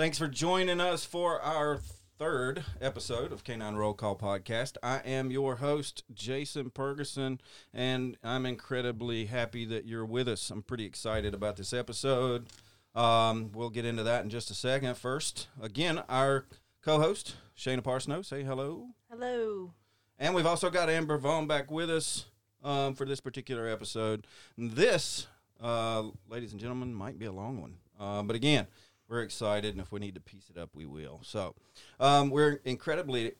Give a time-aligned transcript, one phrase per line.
[0.00, 1.76] Thanks for joining us for our
[2.18, 4.78] third episode of Canine Roll Call Podcast.
[4.82, 7.38] I am your host, Jason Ferguson,
[7.74, 10.48] and I'm incredibly happy that you're with us.
[10.48, 12.46] I'm pretty excited about this episode.
[12.94, 14.96] Um, we'll get into that in just a second.
[14.96, 16.46] First, again, our
[16.82, 18.24] co host, Shayna Parsnow.
[18.24, 18.86] Say hello.
[19.10, 19.74] Hello.
[20.18, 22.24] And we've also got Amber Vaughn back with us
[22.64, 24.26] um, for this particular episode.
[24.56, 25.26] This,
[25.62, 27.74] uh, ladies and gentlemen, might be a long one.
[28.00, 28.66] Uh, but again,
[29.10, 31.20] we're excited, and if we need to piece it up, we will.
[31.24, 31.56] So
[31.98, 33.32] um, we're incredibly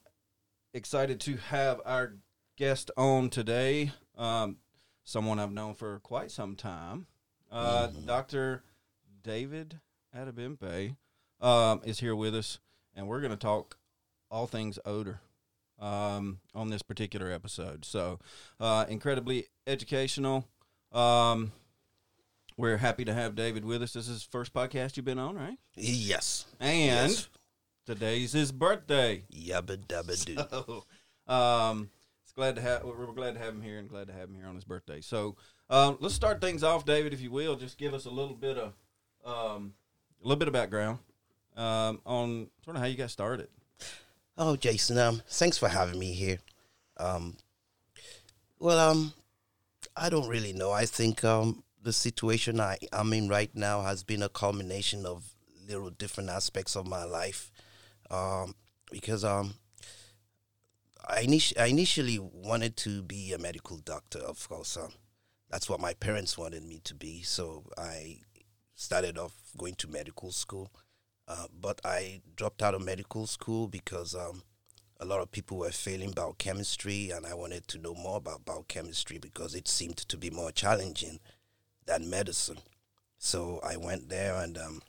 [0.75, 2.17] excited to have our
[2.57, 4.57] guest on today, um,
[5.05, 7.07] someone I've known for quite some time.
[7.51, 8.65] Uh, Dr.
[9.23, 9.79] David
[10.15, 10.97] Adebimpe
[11.41, 12.59] um, is here with us,
[12.95, 13.79] and we're going to talk
[14.29, 15.21] all things odor
[15.79, 17.85] um, on this particular episode.
[17.85, 18.19] So,
[18.59, 20.47] uh, incredibly educational.
[20.93, 21.53] Um,
[22.61, 23.95] we're happy to have David with us.
[23.95, 25.59] This is his first podcast you've been on, right?
[25.75, 26.45] Yes.
[26.61, 27.29] And Yes.
[27.87, 29.25] today's his birthday.
[29.33, 30.37] Yabba dabba doo.
[30.51, 30.85] So,
[31.33, 31.91] um,
[32.23, 32.85] it's glad to have.
[32.85, 35.01] We're glad to have him here, and glad to have him here on his birthday.
[35.01, 35.37] So,
[35.71, 37.57] um, let's start things off, David, if you will.
[37.57, 38.75] Just give us a little bit of,
[39.25, 39.75] um,
[40.23, 40.99] a little bit of background
[41.57, 43.49] um, on sort of how you got started.
[44.37, 46.39] Oh, Jason, um, thanks for having me here.
[46.99, 47.37] Um,
[48.59, 49.13] well, um,
[49.97, 50.71] I don't really know.
[50.71, 55.35] I think um, the situation I, I'm in right now has been a culmination of
[55.67, 57.51] little different aspects of my life.
[58.11, 58.55] Um,
[58.91, 59.55] because um,
[61.09, 64.77] I, initi- I initially wanted to be a medical doctor, of course.
[64.77, 64.93] Um,
[65.49, 67.23] that's what my parents wanted me to be.
[67.23, 68.19] So I
[68.75, 70.71] started off going to medical school.
[71.29, 74.43] Uh, but I dropped out of medical school because um,
[74.99, 79.19] a lot of people were failing biochemistry, and I wanted to know more about biochemistry
[79.19, 81.21] because it seemed to be more challenging
[81.91, 82.59] than medicine.
[83.19, 84.83] So I went there and um,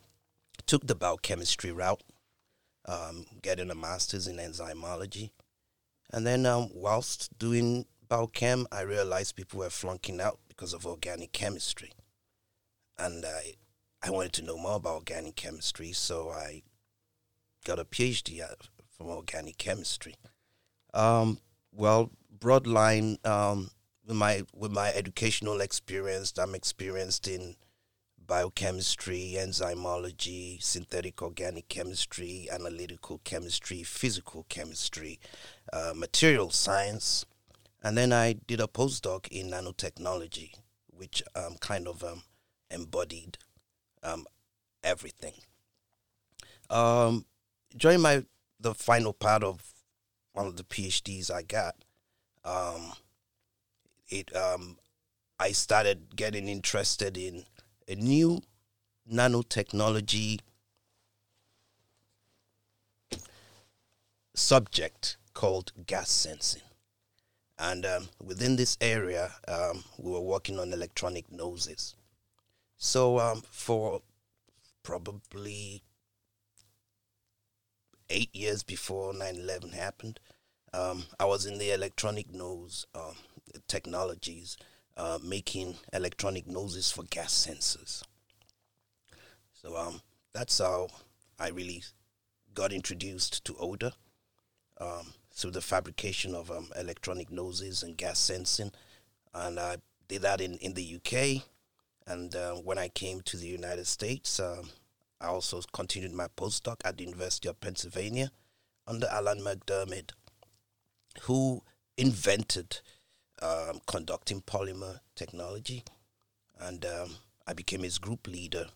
[0.66, 2.02] took the biochemistry route,
[2.86, 5.30] um, getting a master's in enzymology.
[6.12, 11.32] And then, um, whilst doing biochem, I realized people were flunking out because of organic
[11.32, 11.92] chemistry.
[12.98, 13.54] And I
[14.04, 16.62] I wanted to know more about organic chemistry, so I
[17.64, 18.42] got a PhD
[18.96, 20.16] from organic chemistry.
[20.92, 21.38] Um,
[21.72, 22.10] well,
[22.40, 23.70] broad line um,
[24.06, 27.56] with my with my educational experience, I'm experienced in
[28.26, 35.20] biochemistry, enzymology, synthetic organic chemistry, analytical chemistry, physical chemistry,
[35.72, 37.26] uh, material science,
[37.82, 40.54] and then I did a postdoc in nanotechnology,
[40.86, 42.22] which um, kind of um,
[42.70, 43.38] embodied
[44.02, 44.26] um,
[44.82, 45.34] everything.
[46.70, 47.26] Um,
[47.76, 48.24] during my
[48.58, 49.72] the final part of
[50.32, 51.74] one of the PhDs I got,
[52.44, 52.92] um,
[54.12, 54.76] it um,
[55.38, 57.44] I started getting interested in
[57.88, 58.42] a new
[59.10, 60.40] nanotechnology
[64.34, 66.62] subject called gas sensing.
[67.58, 71.94] And um, within this area, um, we were working on electronic noses.
[72.76, 74.02] So um, for
[74.82, 75.82] probably
[78.10, 80.18] eight years before 9/11 happened,
[80.72, 83.16] um, I was in the electronic nose um,
[83.66, 84.56] technologies,
[84.96, 88.02] uh, making electronic noses for gas sensors.
[89.52, 90.00] So um,
[90.32, 90.88] that's how
[91.38, 91.82] I really
[92.54, 93.92] got introduced to odor
[94.80, 98.72] um, through the fabrication of um, electronic noses and gas sensing,
[99.34, 99.76] and I
[100.08, 101.44] did that in, in the UK.
[102.06, 104.70] And uh, when I came to the United States, um,
[105.20, 108.32] I also continued my postdoc at the University of Pennsylvania
[108.86, 110.10] under Alan MacDiarmid,
[111.22, 111.62] who
[111.96, 112.80] invented
[113.42, 115.84] um, conducting polymer technology.
[116.60, 117.16] And um,
[117.46, 118.66] I became his group leader,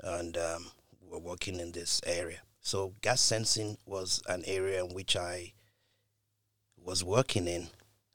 [0.00, 0.66] and um,
[1.00, 2.40] we were working in this area.
[2.60, 5.54] So, gas sensing was an area in which I
[6.76, 7.68] was working in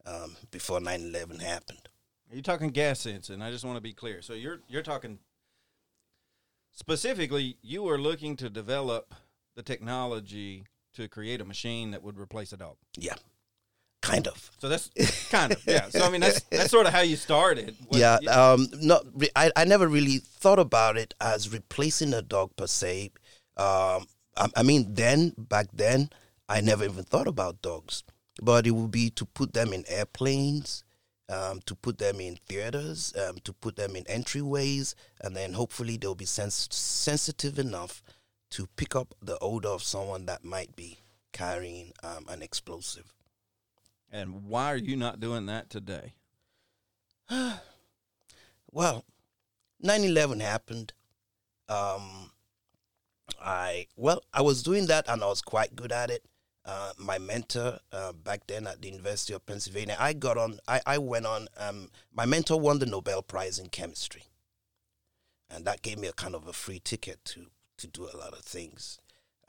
[0.06, 1.90] um, before 9 11 happened.
[2.32, 3.42] You're talking gas sensing.
[3.42, 4.22] I just want to be clear.
[4.22, 5.20] So you're you're talking
[6.72, 7.58] specifically.
[7.62, 9.14] You are looking to develop
[9.56, 12.78] the technology to create a machine that would replace a dog.
[12.98, 13.16] Yeah,
[14.02, 14.52] kind of.
[14.60, 14.90] So that's
[15.30, 15.90] kind of yeah.
[15.90, 17.76] So I mean that's that's sort of how you started.
[17.90, 19.06] Was- yeah, um, not.
[19.14, 23.12] Re- I I never really thought about it as replacing a dog per se.
[23.58, 24.06] Um,
[24.38, 26.10] I, I mean, then back then,
[26.50, 28.04] I never even thought about dogs.
[28.42, 30.84] But it would be to put them in airplanes,
[31.30, 35.98] um, to put them in theaters, um, to put them in entryways, and then hopefully
[35.98, 38.02] they'll be sens- sensitive enough
[38.52, 41.00] to pick up the odor of someone that might be
[41.34, 43.14] carrying um, an explosive.
[44.12, 46.14] And why are you not doing that today?
[48.74, 49.04] Well,
[49.82, 50.94] 9 11 happened.
[51.68, 52.32] Um,
[53.42, 56.24] I well, I was doing that and I was quite good at it.
[56.64, 60.60] Uh, my mentor uh, back then at the University of Pennsylvania, I got on.
[60.68, 61.48] I, I went on.
[61.58, 64.24] Um, my mentor won the Nobel Prize in chemistry,
[65.50, 67.48] and that gave me a kind of a free ticket to
[67.78, 69.00] to do a lot of things.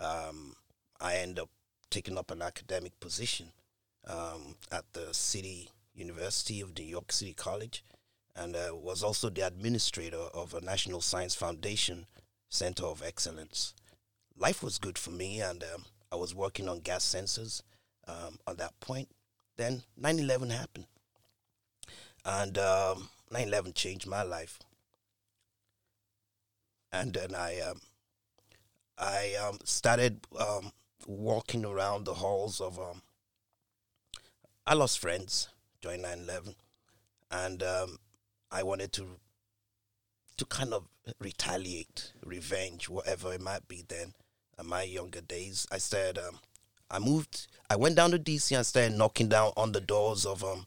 [0.01, 0.55] Um,
[1.01, 1.51] I ended up
[1.91, 3.53] taking up an academic position
[4.09, 7.85] um, at the City University of New York City College,
[8.35, 12.07] and uh, was also the administrator of a National Science Foundation
[12.49, 13.75] Center of Excellence.
[14.37, 17.63] Life was good for me, and um, I was working on gas sensors
[18.09, 19.09] um, at that point.
[19.57, 20.87] Then 9 11 happened.
[22.25, 24.59] And um, 9 11 changed my life.
[26.91, 27.81] And then I, um,
[28.99, 30.27] I um, started
[31.07, 32.79] walking around the halls of.
[34.67, 35.49] I lost friends
[35.81, 36.55] during 9 11.
[37.31, 37.99] And um,
[38.51, 39.07] I wanted to
[40.37, 40.89] to kind of
[41.19, 44.15] retaliate, revenge, whatever it might be then
[44.59, 45.67] in my younger days.
[45.71, 46.39] I said, um,
[46.91, 50.43] I moved, I went down to DC and started knocking down on the doors of
[50.43, 50.67] um,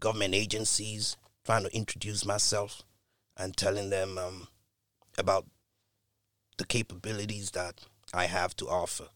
[0.00, 2.82] government agencies, trying to introduce myself
[3.36, 4.48] and telling them um,
[5.18, 5.46] about
[6.58, 9.08] the capabilities that I have to offer.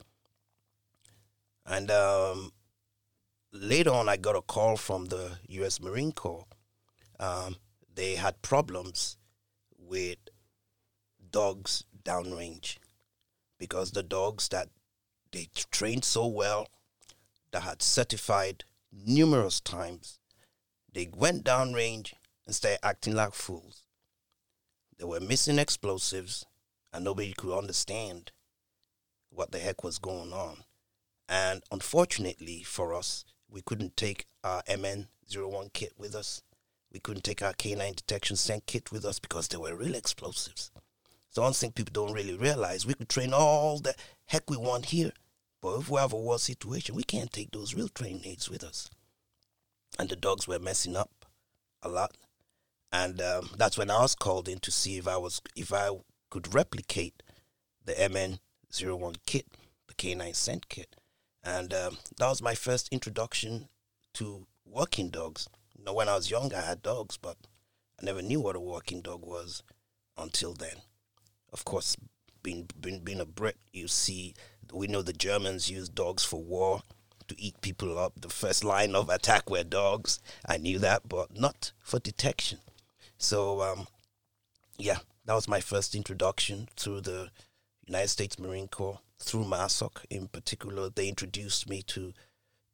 [1.67, 2.53] And um,
[3.53, 5.81] later on, I got a call from the U.S.
[5.81, 6.47] Marine Corps.
[7.19, 7.57] Um,
[7.95, 9.17] they had problems
[9.79, 10.19] with
[11.31, 12.79] dogs downrange
[13.59, 14.69] because the dogs that
[15.33, 16.67] they trained so well,
[17.53, 20.19] that had certified numerous times,
[20.93, 22.15] they went downrange
[22.47, 23.85] and started acting like fools.
[24.99, 26.45] They were missing explosives,
[26.93, 28.33] and nobody could understand
[29.31, 30.65] what the heck was going on.
[31.29, 36.43] And unfortunately for us, we couldn't take our MN01 kit with us.
[36.93, 40.71] We couldn't take our K9 detection scent kit with us because they were real explosives.
[41.31, 43.95] So one thing people don't really realize, we could train all the
[44.27, 45.13] heck we want here,
[45.63, 48.65] but if we have a war situation, we can't take those real training aids with
[48.65, 48.91] us.
[49.99, 51.11] And the dogs were messing up
[51.83, 52.17] a lot,
[52.93, 55.91] and um, that's when I was called in to see if I was if I
[56.31, 57.23] could replicate
[57.85, 59.47] the MN01 kit,
[59.87, 60.97] the K9 scent kit,
[61.45, 63.69] and um, that was my first introduction
[64.15, 65.49] to working dogs.
[65.77, 67.37] You know, when I was young, I had dogs, but
[68.01, 69.63] I never knew what a working dog was
[70.17, 70.77] until then
[71.53, 71.97] of course,
[72.43, 74.35] being, being being a Brit, you see,
[74.73, 76.83] we know the Germans use dogs for war
[77.29, 78.21] to eat people up.
[78.21, 80.21] The first line of attack were dogs.
[80.47, 82.59] I knew that, but not for detection.
[83.19, 83.87] So, um,
[84.79, 87.31] yeah, that was my first introduction to the
[87.87, 89.01] United States Marine Corps.
[89.21, 92.13] Through MARSOC in particular, they introduced me to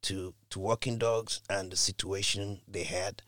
[0.03, 3.21] to to working dogs and the situation they had,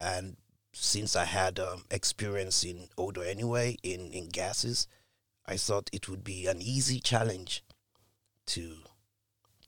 [0.00, 0.36] and
[0.72, 4.86] since I had um, experience in odor anyway, in, in gases,
[5.46, 7.64] I thought it would be an easy challenge
[8.48, 8.76] to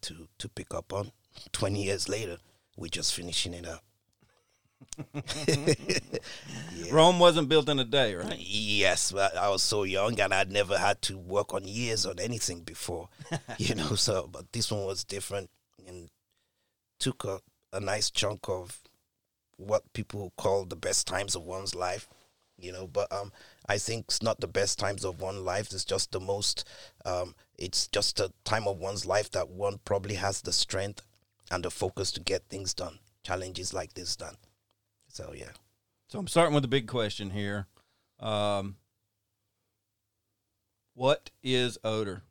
[0.03, 1.13] to to pick up on.
[1.53, 2.39] Twenty years later,
[2.77, 3.83] we're just finishing it up.
[5.47, 5.99] Yeah.
[6.91, 8.39] Rome wasn't built in a day, right?
[8.39, 12.19] Yes, but I was so young and I'd never had to work on years on
[12.19, 13.09] anything before,
[13.59, 13.95] you know.
[13.95, 15.51] So, but this one was different
[15.87, 16.11] and
[16.99, 17.41] took a,
[17.73, 18.81] a nice chunk of
[19.57, 22.09] what people call the best times of one's life,
[22.59, 22.87] you know.
[22.87, 23.33] But um,
[23.69, 25.73] I think it's not the best times of one life.
[25.73, 26.67] It's just the most.
[27.05, 31.03] Um, it's just a time of one's life that one probably has the strength
[31.51, 34.37] and the focus to get things done, challenges like this done.
[35.11, 35.51] So yeah.
[36.09, 37.67] So I'm starting with a big question here.
[38.19, 38.77] Um,
[40.95, 42.23] what is odor?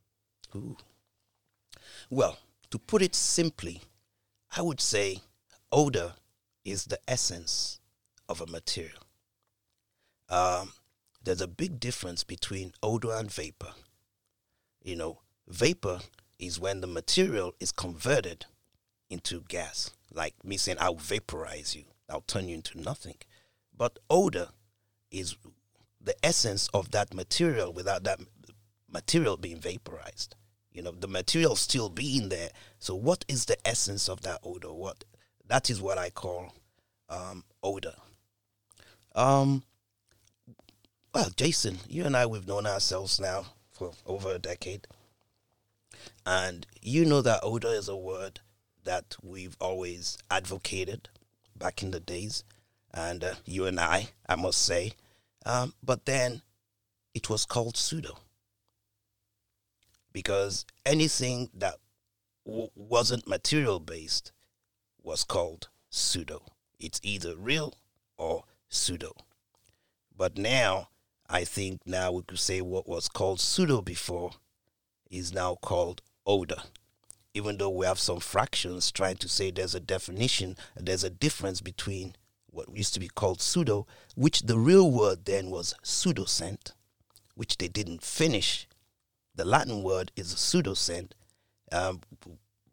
[0.55, 0.77] Ooh.
[2.09, 2.38] Well,
[2.71, 3.81] to put it simply,
[4.55, 5.21] I would say
[5.71, 6.13] odor
[6.65, 7.79] is the essence
[8.27, 9.01] of a material.
[10.29, 10.74] Um,
[11.24, 13.74] there's a big difference between odor and vapor.
[14.83, 16.00] You know, vapor
[16.38, 18.45] is when the material is converted
[19.09, 19.91] into gas.
[20.13, 23.18] Like me saying, I'll vaporize you, I'll turn you into nothing.
[23.75, 24.50] But odor
[25.12, 25.36] is
[26.01, 28.20] the essence of that material without that
[28.92, 30.36] material being vaporized.
[30.72, 32.50] You know, the material still being there.
[32.78, 34.72] So, what is the essence of that odor?
[34.72, 35.04] What
[35.48, 36.54] that is what I call
[37.10, 37.96] um, odor.
[39.16, 39.63] Um,
[41.13, 44.88] well, Jason, you and I, we've known ourselves now for over a decade.
[46.25, 48.42] And you know that odor is a word
[48.84, 51.10] that we've always advocated
[51.60, 52.44] back in the days.
[52.94, 54.94] And uh, you and I, I must say.
[55.46, 56.42] Um, but then
[57.13, 58.18] it was called pseudo.
[60.12, 61.75] Because anything that
[62.46, 64.32] w- wasn't material based
[65.04, 66.42] was called pseudo.
[66.80, 67.75] It's either real
[68.18, 69.13] or pseudo.
[70.16, 70.89] But now,
[71.30, 74.32] I think now we could say what was called pseudo before
[75.10, 76.63] is now called odor.
[77.39, 81.62] Even though we have some fractions trying to say there's a definition, there's a difference
[81.62, 82.13] between
[82.48, 86.74] what used to be called pseudo, which the real word then was pseudoscent,
[87.36, 88.67] which they didn't finish.
[89.36, 91.12] The Latin word is pseudoscent,
[91.72, 92.01] um,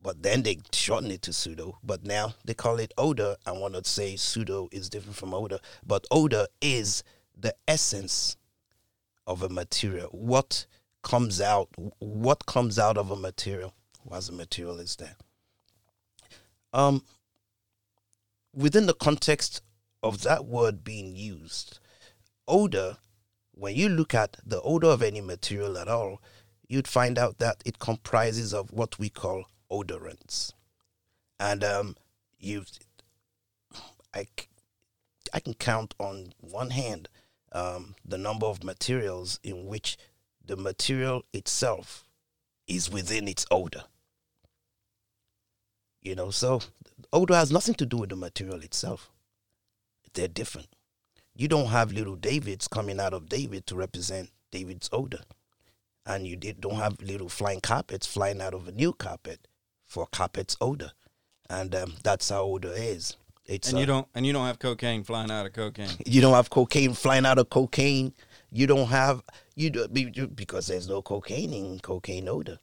[0.03, 1.79] but then they shortened it to pseudo.
[1.85, 3.37] But now they call it odor.
[3.47, 7.05] I want to say pseudo is different from odor, but odor is
[7.39, 8.37] the essence
[9.29, 10.09] of a material.
[10.11, 10.67] What
[11.05, 11.69] comes out?
[12.01, 13.73] What comes out of a material?
[14.13, 15.17] As a material is there.
[16.73, 17.03] Um,
[18.55, 19.63] within the context
[20.03, 21.79] of that word being used,
[22.47, 22.99] odor.
[23.53, 26.21] When you look at the odor of any material at all,
[26.69, 30.53] you'd find out that it comprises of what we call odorants.
[31.41, 31.97] And um,
[32.39, 32.65] you,
[34.15, 34.27] I,
[35.33, 37.09] I can count on one hand
[37.53, 39.97] um, the number of materials in which
[40.45, 42.05] the material itself
[42.69, 43.85] is within its odor.
[46.07, 46.61] You know, so
[47.13, 49.11] odor has nothing to do with the material itself.
[50.15, 50.69] They're different.
[51.35, 55.21] You don't have little Davids coming out of David to represent David's odor
[56.07, 59.49] and you did, don't have little flying carpets flying out of a new carpet
[59.87, 60.93] for carpet's odor,
[61.51, 63.17] and um, that's how odor is.
[63.45, 65.91] It's and you uh, don't and you don't have cocaine flying out of cocaine.
[66.07, 68.13] You don't have cocaine flying out of cocaine.
[68.51, 69.23] You don't have
[69.55, 69.87] you do
[70.29, 72.59] because there's no cocaine in cocaine odor.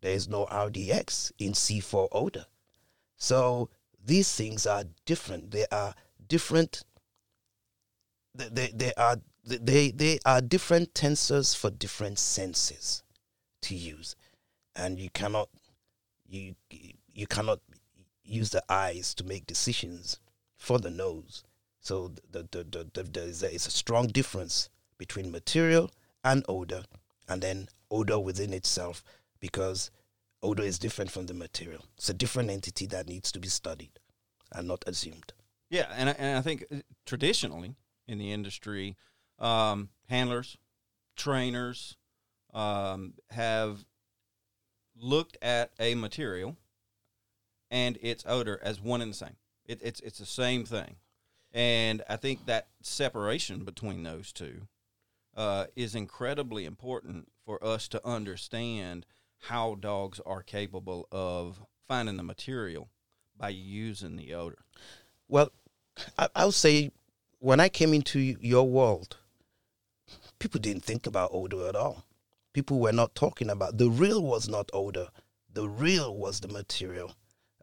[0.00, 2.46] There's no RDX in C4 odor.
[3.16, 3.70] So
[4.04, 5.50] these things are different.
[5.50, 5.94] They are
[6.28, 6.82] different.
[8.34, 9.16] They, they, they are
[9.46, 13.02] they they are different tensors for different senses
[13.62, 14.16] to use
[14.74, 15.48] and you cannot
[16.26, 16.54] you
[17.12, 17.60] you cannot
[18.24, 20.18] use the eyes to make decisions
[20.56, 21.44] for the nose
[21.80, 25.90] so the, the, the, the, there is a, a strong difference between material
[26.24, 26.84] and odor
[27.28, 29.04] and then odor within itself
[29.40, 29.90] because
[30.44, 31.84] odor is different from the material.
[31.96, 33.98] It's a different entity that needs to be studied
[34.52, 35.32] and not assumed.
[35.70, 37.74] Yeah and I, and I think uh, traditionally
[38.06, 38.96] in the industry
[39.38, 40.56] um, handlers,
[41.16, 41.96] trainers
[42.52, 43.84] um, have
[44.96, 46.56] looked at a material
[47.70, 49.36] and its odor as one and the same.
[49.66, 50.96] It, it's it's the same thing,
[51.52, 54.68] and I think that separation between those two
[55.36, 59.06] uh, is incredibly important for us to understand
[59.48, 62.88] how dogs are capable of finding the material
[63.36, 64.64] by using the odor.
[65.28, 65.50] Well,
[66.34, 66.90] I'll say
[67.40, 69.18] when I came into your world,
[70.38, 72.04] people didn't think about odor at all.
[72.54, 75.08] People were not talking about the real was not odor.
[75.52, 77.14] The real was the material.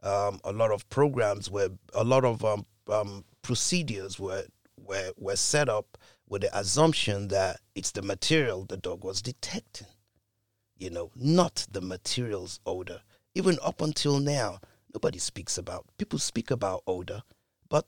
[0.02, 4.44] Um, a lot of programs were, a lot of um, um, procedures were,
[4.76, 5.98] were were set up
[6.28, 9.88] with the assumption that it's the material the dog was detecting.
[10.82, 13.02] You know, not the material's odor.
[13.34, 14.58] Even up until now,
[14.92, 15.86] nobody speaks about.
[15.96, 17.22] People speak about odor,
[17.68, 17.86] but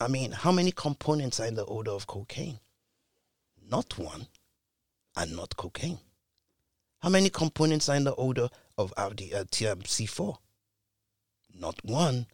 [0.00, 2.60] I mean, how many components are in the odor of cocaine?
[3.70, 4.26] not one,
[5.16, 5.98] and not cocaine.
[7.00, 10.38] How many components are in the odor of RD, uh, TMC4?
[11.58, 12.26] Not one,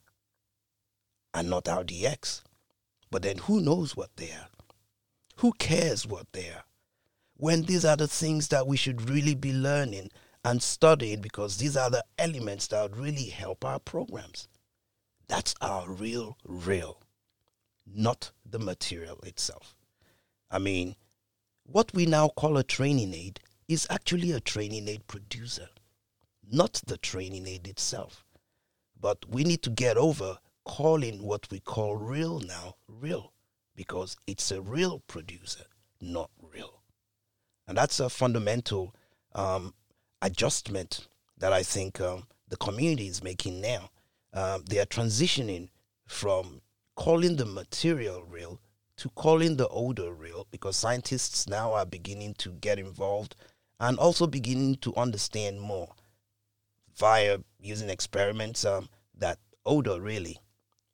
[1.34, 2.42] and not RDX.
[3.10, 4.48] But then who knows what they are?
[5.36, 6.64] Who cares what they are?
[7.42, 10.12] When these are the things that we should really be learning
[10.44, 14.46] and studying because these are the elements that would really help our programs.
[15.26, 17.02] That's our real, real,
[17.84, 19.74] not the material itself.
[20.52, 20.94] I mean,
[21.64, 25.68] what we now call a training aid is actually a training aid producer,
[26.48, 28.24] not the training aid itself.
[29.00, 33.32] But we need to get over calling what we call real now real
[33.74, 35.64] because it's a real producer,
[36.00, 36.81] not real.
[37.72, 38.94] And that's a fundamental
[39.34, 39.72] um,
[40.20, 43.88] adjustment that I think um, the community is making now.
[44.34, 45.70] Um, they are transitioning
[46.06, 46.60] from
[46.96, 48.60] calling the material real
[48.98, 53.36] to calling the odor real because scientists now are beginning to get involved
[53.80, 55.88] and also beginning to understand more
[56.98, 58.86] via using experiments um,
[59.16, 60.36] that odor really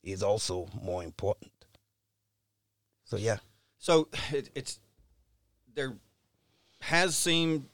[0.05, 1.51] is also more important.
[3.03, 3.39] So yeah.
[3.79, 4.79] So it, it's
[5.75, 5.97] there
[6.83, 7.67] has seemed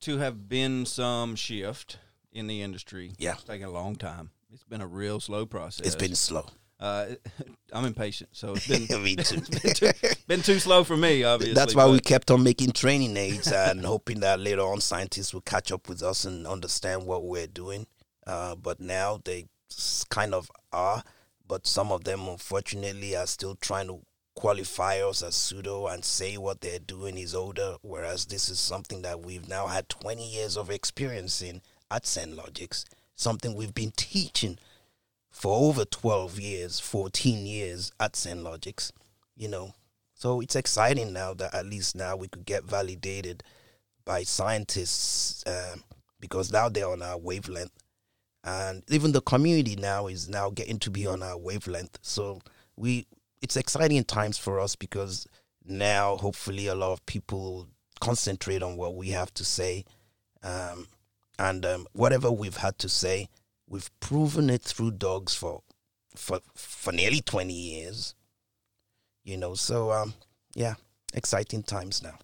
[0.00, 1.98] to have been some shift
[2.32, 3.12] in the industry.
[3.18, 4.30] Yeah, it's taken a long time.
[4.52, 5.86] It's been a real slow process.
[5.86, 6.46] It's been slow.
[6.80, 7.06] Uh,
[7.72, 9.40] I'm impatient, so it's been, too.
[9.62, 9.90] been, too,
[10.26, 11.22] been too slow for me.
[11.24, 15.34] Obviously, that's why we kept on making training aids and hoping that later on scientists
[15.34, 17.86] will catch up with us and understand what we're doing.
[18.26, 19.46] Uh, but now they
[20.08, 21.04] kind of are,
[21.46, 24.00] but some of them unfortunately are still trying to
[24.40, 29.02] qualify us as pseudo and say what they're doing is older, whereas this is something
[29.02, 34.56] that we've now had 20 years of experience in at Logics, something we've been teaching
[35.30, 38.92] for over 12 years, 14 years at Logics,
[39.36, 39.74] you know.
[40.14, 43.42] So it's exciting now that at least now we could get validated
[44.06, 45.76] by scientists uh,
[46.18, 47.72] because now they're on our wavelength.
[48.42, 51.98] And even the community now is now getting to be on our wavelength.
[52.00, 52.40] So
[52.76, 53.06] we
[53.42, 55.26] it's exciting times for us because
[55.64, 57.68] now hopefully a lot of people
[58.00, 59.84] concentrate on what we have to say.
[60.42, 60.88] Um,
[61.38, 63.28] and um, whatever we've had to say
[63.66, 65.62] we've proven it through dogs for
[66.14, 68.14] for for nearly 20 years
[69.24, 69.54] you know?
[69.54, 70.14] So um,
[70.54, 70.74] yeah
[71.14, 72.18] exciting times now.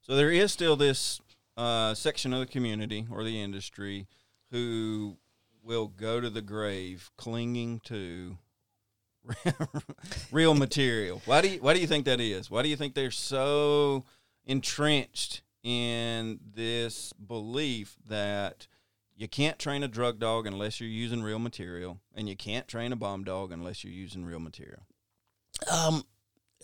[0.00, 1.20] So there is still this
[1.56, 4.06] uh, section of the community or the industry
[4.50, 5.18] who
[5.62, 8.38] will go to the grave clinging to
[10.32, 11.22] real material.
[11.24, 12.50] Why do you why do you think that is?
[12.50, 14.04] Why do you think they're so
[14.46, 18.66] entrenched in this belief that
[19.16, 22.92] you can't train a drug dog unless you're using real material, and you can't train
[22.92, 24.82] a bomb dog unless you're using real material?
[25.70, 26.04] Um,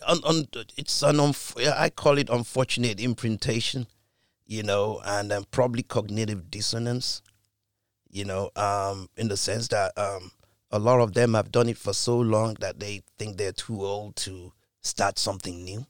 [0.07, 3.87] on, on it's an unf- I call it unfortunate imprintation,
[4.45, 7.21] you know, and um, probably cognitive dissonance,
[8.09, 10.31] you know, um, in the sense that um,
[10.75, 13.85] a lot of them have done it for so long that they think they're too
[13.85, 14.51] old to
[14.81, 15.85] start something new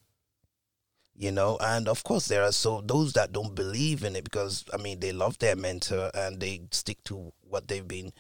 [1.18, 1.58] you know?
[1.62, 5.00] And of course there are so those that don't believe in it because i mean
[5.00, 8.12] they love their mentor and they stick to what they've been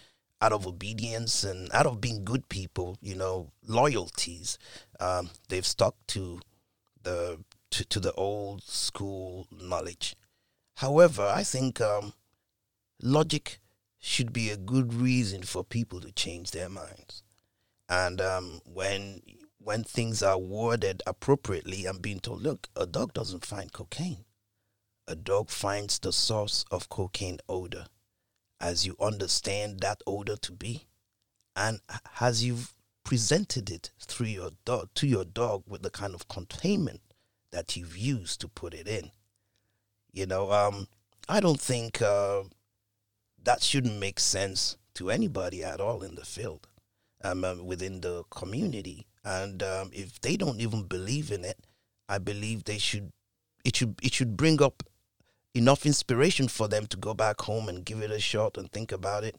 [0.41, 4.57] out of obedience and out of being good people you know loyalties.
[4.99, 6.39] Um, they've stuck to
[7.03, 7.39] the
[7.71, 10.15] to, to the old school knowledge.
[10.77, 12.13] However i think um,
[13.01, 13.59] logic
[14.05, 17.23] should be a good reason for people to change their minds.
[17.89, 19.21] And um, when
[19.57, 24.25] when things are worded appropriately, I'm being told, look, a dog doesn't find cocaine.
[25.07, 27.87] A dog finds the source of cocaine odor
[28.61, 30.85] as you understand that odor to be.
[31.55, 31.79] And
[32.21, 37.01] as you've presented it through your dog to your dog with the kind of containment
[37.49, 39.09] that you've used to put it in.
[40.11, 40.87] You know, um,
[41.27, 42.43] I don't think uh,
[43.45, 46.67] that shouldn't make sense to anybody at all in the field,
[47.23, 49.05] um, um, within the community.
[49.23, 51.65] And um, if they don't even believe in it,
[52.09, 53.11] I believe they should.
[53.63, 54.83] It should it should bring up
[55.55, 58.91] enough inspiration for them to go back home and give it a shot and think
[58.91, 59.35] about it.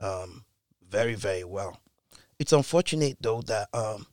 [0.00, 0.44] Um,
[0.88, 1.78] very very well.
[2.38, 4.06] It's unfortunate though that um,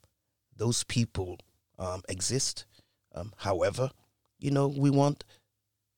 [0.58, 1.38] those people
[1.80, 2.66] um, exist.
[3.38, 3.92] however,
[4.38, 5.24] you know we want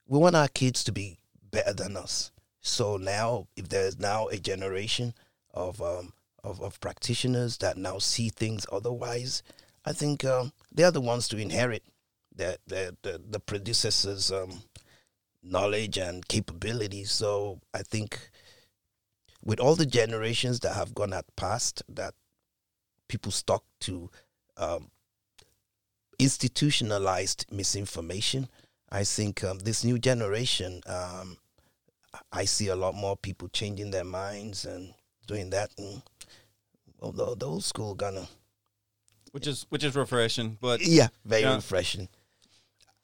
[0.06, 1.18] we want our kids to be
[1.52, 2.33] better than us
[2.64, 5.14] so now, if there's now a generation
[5.54, 6.14] of um,
[6.46, 9.44] of, of practitioners that now see things otherwise,
[9.86, 11.84] I think um, they are the ones to inherit
[12.34, 14.64] the the the, the predecessors' um,
[15.44, 17.12] knowledge and capabilities.
[17.12, 18.30] So I think
[19.44, 22.14] with all the generations that have gone at past, that
[23.10, 24.10] people stuck to
[24.56, 24.90] um,
[26.18, 28.48] institutionalized misinformation.
[28.90, 31.38] I think um, this new generation um,
[32.32, 34.94] I see a lot more people changing their minds and
[35.28, 35.72] doing that.
[35.78, 36.02] And
[37.00, 38.28] well, the, the old school gonna,
[39.32, 42.10] which is which is refreshing, but yeah, very you know, refreshing.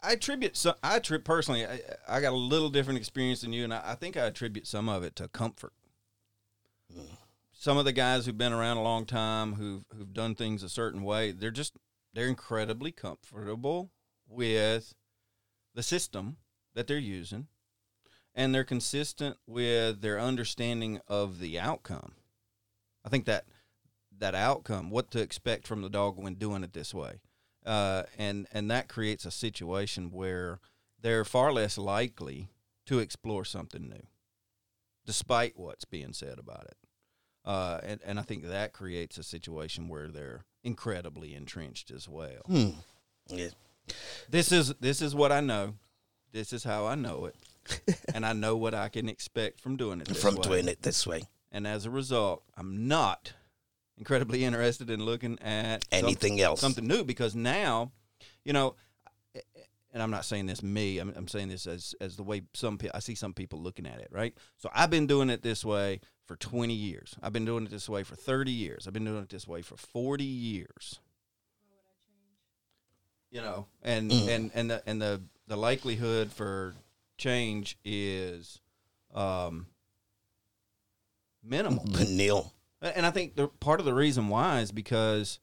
[0.01, 0.75] I attribute some.
[0.83, 1.65] I attribute personally.
[1.65, 4.67] I, I got a little different experience than you, and I, I think I attribute
[4.67, 5.73] some of it to comfort.
[6.95, 7.17] Mm.
[7.51, 10.69] Some of the guys who've been around a long time, who've who've done things a
[10.69, 11.73] certain way, they're just
[12.13, 13.91] they're incredibly comfortable
[14.27, 14.93] with
[15.73, 16.37] the system
[16.73, 17.47] that they're using
[18.35, 22.13] and they're consistent with their understanding of the outcome.
[23.05, 23.45] I think that
[24.17, 27.21] that outcome, what to expect from the dog when doing it this way,
[27.65, 30.59] uh, and and that creates a situation where
[31.01, 32.49] they're far less likely
[32.85, 34.03] to explore something new,
[35.05, 36.77] despite what's being said about it.
[37.45, 42.41] Uh, and and I think that creates a situation where they're incredibly entrenched as well.
[42.45, 42.69] Hmm.
[43.27, 43.49] Yeah.
[44.29, 45.75] This is this is what I know.
[46.31, 47.35] This is how I know it.
[48.13, 50.41] and I know what I can expect from doing it from way.
[50.41, 51.23] doing it this way.
[51.51, 53.33] And as a result, I'm not
[53.97, 57.91] incredibly interested in looking at anything something, else, something new, because now,
[58.43, 58.75] you know,
[59.93, 60.99] and I'm not saying this me.
[60.99, 63.87] I'm, I'm saying this as as the way some people I see some people looking
[63.87, 64.09] at it.
[64.11, 64.35] Right.
[64.57, 67.15] So I've been doing it this way for 20 years.
[67.23, 68.87] I've been doing it this way for 30 years.
[68.87, 70.99] I've been doing it this way for 40 years.
[73.31, 74.27] You know, and mm.
[74.27, 76.73] and and the and the the likelihood for
[77.19, 78.59] change is
[79.13, 79.67] um,
[81.43, 81.85] minimal.
[82.09, 82.51] Nil.
[82.81, 85.39] And I think the part of the reason why is because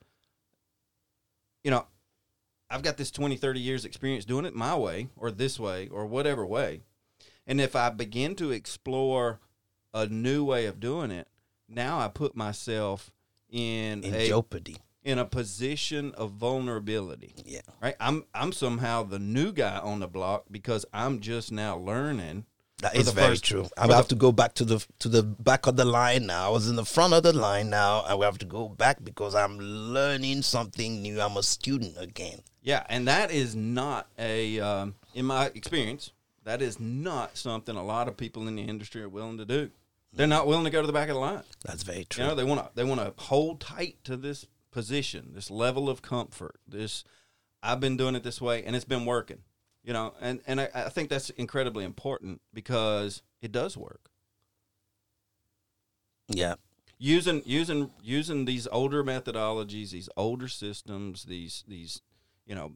[1.66, 1.84] you know,
[2.70, 6.06] I've got this 20, 30 years experience doing it my way or this way or
[6.06, 6.82] whatever way.
[7.44, 9.40] And if I begin to explore
[9.92, 11.26] a new way of doing it,
[11.68, 13.10] now I put myself
[13.50, 14.76] in, In a jeopardy.
[15.06, 17.32] In a position of vulnerability.
[17.46, 17.60] Yeah.
[17.80, 17.94] Right?
[18.00, 22.44] I'm I'm somehow the new guy on the block because I'm just now learning.
[22.82, 23.68] That is very first- true.
[23.78, 26.26] I for the- have to go back to the to the back of the line
[26.26, 26.48] now.
[26.48, 28.00] I was in the front of the line now.
[28.00, 31.20] I will have to go back because I'm learning something new.
[31.20, 32.40] I'm a student again.
[32.60, 36.10] Yeah, and that is not a, um, in my experience,
[36.42, 39.70] that is not something a lot of people in the industry are willing to do.
[40.12, 41.44] They're not willing to go to the back of the line.
[41.64, 42.24] That's very true.
[42.24, 45.88] You know, they want to they want to hold tight to this position, this level
[45.88, 46.56] of comfort.
[46.68, 47.02] This
[47.62, 49.38] I've been doing it this way, and it's been working.
[49.82, 54.10] You know, and and I, I think that's incredibly important because it does work.
[56.28, 56.56] yeah.
[56.98, 62.02] using using using these older methodologies, these older systems, these these
[62.46, 62.72] you know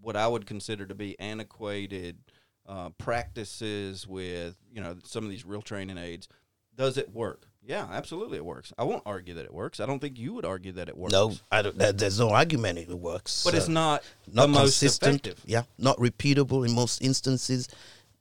[0.00, 2.18] what I would consider to be antiquated
[2.66, 6.28] uh, practices with you know some of these real training aids.
[6.74, 7.48] Does it work?
[7.66, 8.72] Yeah, absolutely, it works.
[8.76, 9.80] I won't argue that it works.
[9.80, 11.12] I don't think you would argue that it works.
[11.12, 13.42] No, I don't, there, there's no argument it works.
[13.44, 15.26] but it's Uh, not, not the most consistent.
[15.26, 15.42] effective.
[15.46, 17.68] Yeah, not repeatable in most instances,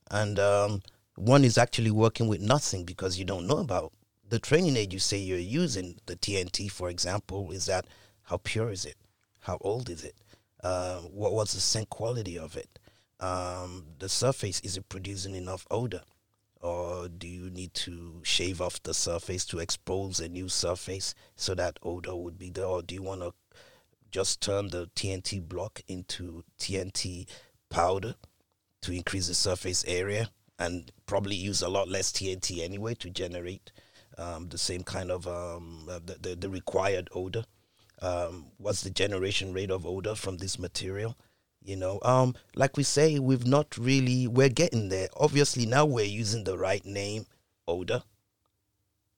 [0.10, 0.82] and um,
[1.16, 3.92] one is actually working with nothing because you don't know about
[4.30, 6.00] the training aid you say you're using.
[6.06, 7.86] The TNT, for example, is that
[8.24, 8.96] how pure is it?
[9.42, 10.16] How old is it?
[10.64, 12.80] Uh, what what's the scent quality of it?
[13.20, 16.04] Um, the surface is it producing enough odor?
[16.64, 21.54] Or do you need to shave off the surface to expose a new surface so
[21.56, 22.66] that odor would be there?
[22.66, 23.34] Or do you want to
[24.12, 27.28] just turn the TNT block into TNT
[27.70, 28.16] powder
[28.82, 33.74] to increase the surface area and probably use a lot less TNT anyway to generate
[34.18, 37.44] um, the same kind of um, uh, the, the, the required odor.
[38.02, 41.18] Um, what's the generation rate of odor from this material?
[41.66, 45.08] You know, um, like we say, we've not really, we're getting there.
[45.16, 47.26] Obviously, now we're using the right name,
[47.68, 48.04] odor.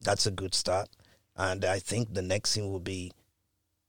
[0.02, 0.90] That's a good start.
[1.36, 3.12] And I think the next thing will be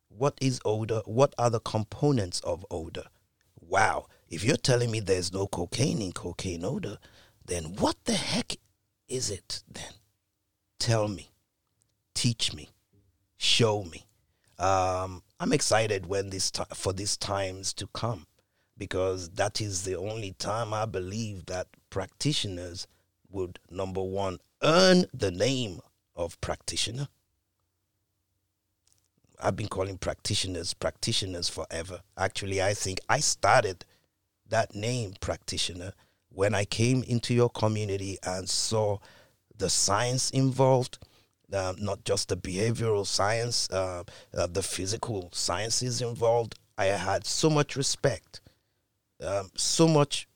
[0.08, 1.02] what is odor?
[1.04, 3.04] What are the components of odor?
[3.60, 4.06] Wow.
[4.30, 6.98] If you're telling me there's no cocaine in cocaine odor,
[7.44, 8.56] then what the heck
[9.06, 9.92] is it then?
[10.78, 11.30] Tell me.
[12.14, 12.70] Teach me.
[13.36, 14.06] Show me.
[14.58, 18.26] Um, I'm excited when this ti- for these times to come
[18.78, 22.86] because that is the only time I believe that practitioners
[23.30, 25.80] would number one earn the name
[26.14, 27.08] of practitioner
[29.40, 32.00] I've been calling practitioners practitioners forever.
[32.16, 33.84] Actually, I think I started
[34.48, 35.92] that name practitioner
[36.30, 38.98] when I came into your community and saw
[39.56, 40.98] the science involved,
[41.52, 44.04] um, not just the behavioral science, uh,
[44.36, 46.54] uh, the physical sciences involved.
[46.78, 48.40] I had so much respect,
[49.22, 50.28] um, so much,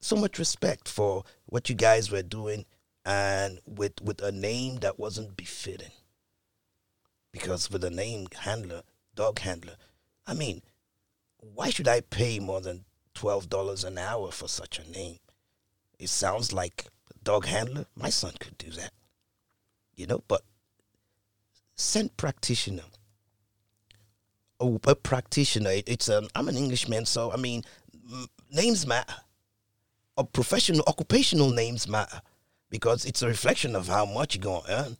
[0.00, 2.64] so much respect for what you guys were doing,
[3.04, 5.92] and with with a name that wasn't befitting
[7.32, 8.82] because with a name handler,
[9.14, 9.74] dog handler,
[10.26, 10.62] I mean,
[11.38, 15.18] why should I pay more than twelve dollars an hour for such a name?
[15.98, 16.86] It sounds like
[17.22, 17.86] dog handler.
[17.96, 18.92] My son could do that,
[19.96, 20.22] you know.
[20.28, 20.42] But
[21.74, 22.84] scent practitioner,
[24.60, 25.70] oh, a practitioner.
[25.70, 27.64] It, it's um, I'm an Englishman, so I mean,
[28.50, 29.14] names matter.
[30.16, 32.20] Or professional, occupational names matter
[32.70, 34.96] because it's a reflection of how much you're gonna earn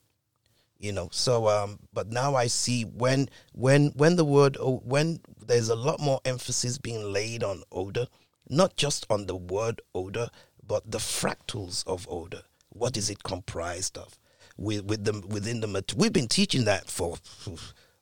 [0.85, 1.09] you know.
[1.11, 5.75] So um but now i see when when when the word o- when there's a
[5.75, 8.07] lot more emphasis being laid on odor
[8.49, 10.29] not just on the word odor
[10.67, 12.43] but the fractals of odor.
[12.71, 14.19] What is it comprised of?
[14.57, 17.17] With with them within the we've been teaching that for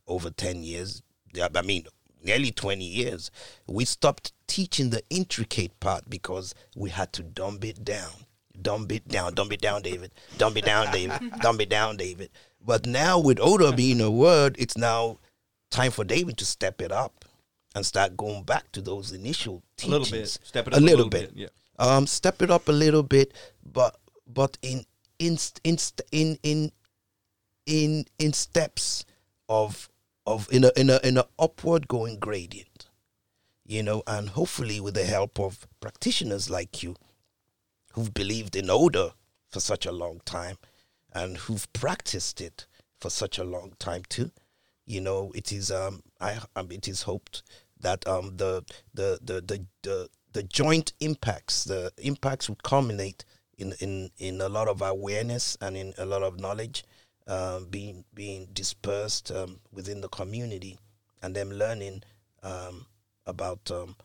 [0.06, 1.02] over 10 years.
[1.40, 1.86] I mean
[2.24, 3.30] nearly 20 years
[3.66, 8.10] we stopped teaching the intricate part because we had to dumb it down
[8.60, 12.30] dumb it down dumb it down david dumb it down david dumb it down david
[12.64, 15.18] but now with odor being a word it's now
[15.70, 17.24] time for david to step it up
[17.74, 19.94] and start going back to those initial teachings.
[19.94, 20.28] A little bit.
[20.28, 21.32] Step it up a up little, bit.
[21.34, 21.46] Yeah.
[21.78, 23.32] um step it up a little bit
[23.64, 24.84] but but in
[25.18, 25.78] in in
[26.10, 26.72] in in
[27.66, 29.04] in, in steps
[29.48, 29.88] of
[30.26, 32.86] of in a in a in a upward going gradient
[33.64, 36.94] you know and hopefully with the help of practitioners like you
[37.92, 39.12] who've believed in odor
[39.50, 40.56] for such a long time
[41.12, 42.66] and who've practiced it
[42.98, 44.30] for such a long time too
[44.86, 47.42] you know it is um i um, it is hoped
[47.80, 53.24] that um the the the the the, the joint impacts the impacts would culminate
[53.58, 56.84] in in in a lot of awareness and in a lot of knowledge
[57.26, 60.78] um, being being dispersed um, within the community
[61.22, 62.02] and them learning
[62.42, 62.86] um,
[63.26, 63.96] about um,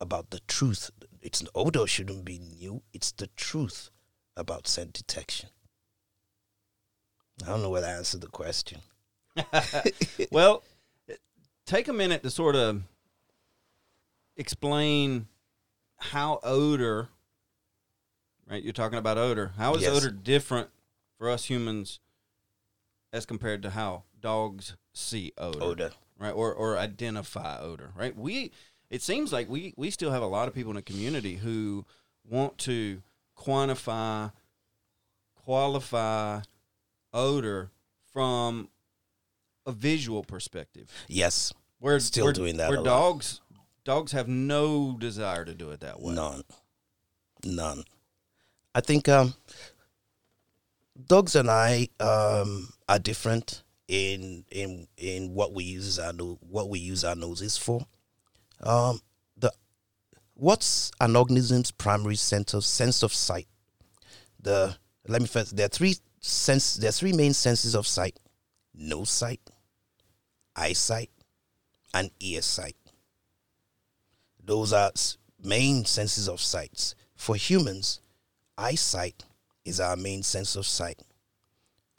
[0.00, 0.90] about the truth.
[1.20, 2.82] It's odor shouldn't be new.
[2.92, 3.90] It's the truth
[4.36, 5.50] about scent detection.
[7.42, 8.80] I don't know whether I answered the question.
[10.30, 10.62] well,
[11.66, 12.82] take a minute to sort of
[14.36, 15.26] explain
[15.96, 17.08] how odor,
[18.48, 18.62] right?
[18.62, 19.52] You're talking about odor.
[19.56, 19.96] How is Yes.
[19.96, 20.70] odor different
[21.18, 22.00] for us humans
[23.12, 25.90] as compared to how dogs see odor, Odor.
[26.18, 26.30] right?
[26.32, 28.16] Or or identify odor, right?
[28.16, 28.52] We
[28.90, 31.84] it seems like we we still have a lot of people in the community who
[32.28, 33.02] want to
[33.36, 34.32] quantify,
[35.34, 36.40] qualify
[37.12, 37.70] odor
[38.12, 38.68] from
[39.66, 40.90] a visual perspective.
[41.08, 41.52] Yes.
[41.80, 42.84] We're Still we're- doing that Where a lot.
[42.90, 43.40] dogs
[43.84, 46.14] dogs have no desire to do it that way.
[46.14, 46.44] None.
[47.44, 47.84] None.
[48.74, 49.34] I think um,
[51.06, 56.68] dogs and I um, are different in in in what we use our no- what
[56.68, 57.86] we use our noses for.
[58.60, 59.00] Um,
[59.36, 59.52] the
[60.34, 63.48] what's an organism's primary sense of sense of sight?
[64.40, 65.56] The let me first.
[65.56, 66.74] There are three sense.
[66.74, 68.18] There are three main senses of sight:
[68.74, 69.40] nose sight,
[70.56, 71.10] eyesight,
[71.92, 72.76] and ear sight.
[74.44, 74.92] Those are
[75.42, 76.94] main senses of sights.
[77.14, 78.00] For humans,
[78.58, 79.24] eyesight
[79.64, 81.00] is our main sense of sight.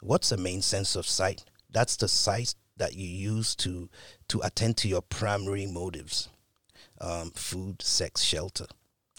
[0.00, 1.44] What's a main sense of sight?
[1.70, 3.88] That's the sight that you use to
[4.28, 6.28] to attend to your primary motives.
[7.00, 8.66] Um, food, sex, shelter.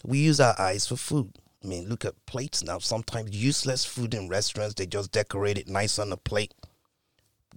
[0.04, 1.38] We use our eyes for food.
[1.62, 2.78] I mean, look at plates now.
[2.78, 6.54] Sometimes useless food in restaurants, they just decorate it nice on the plate.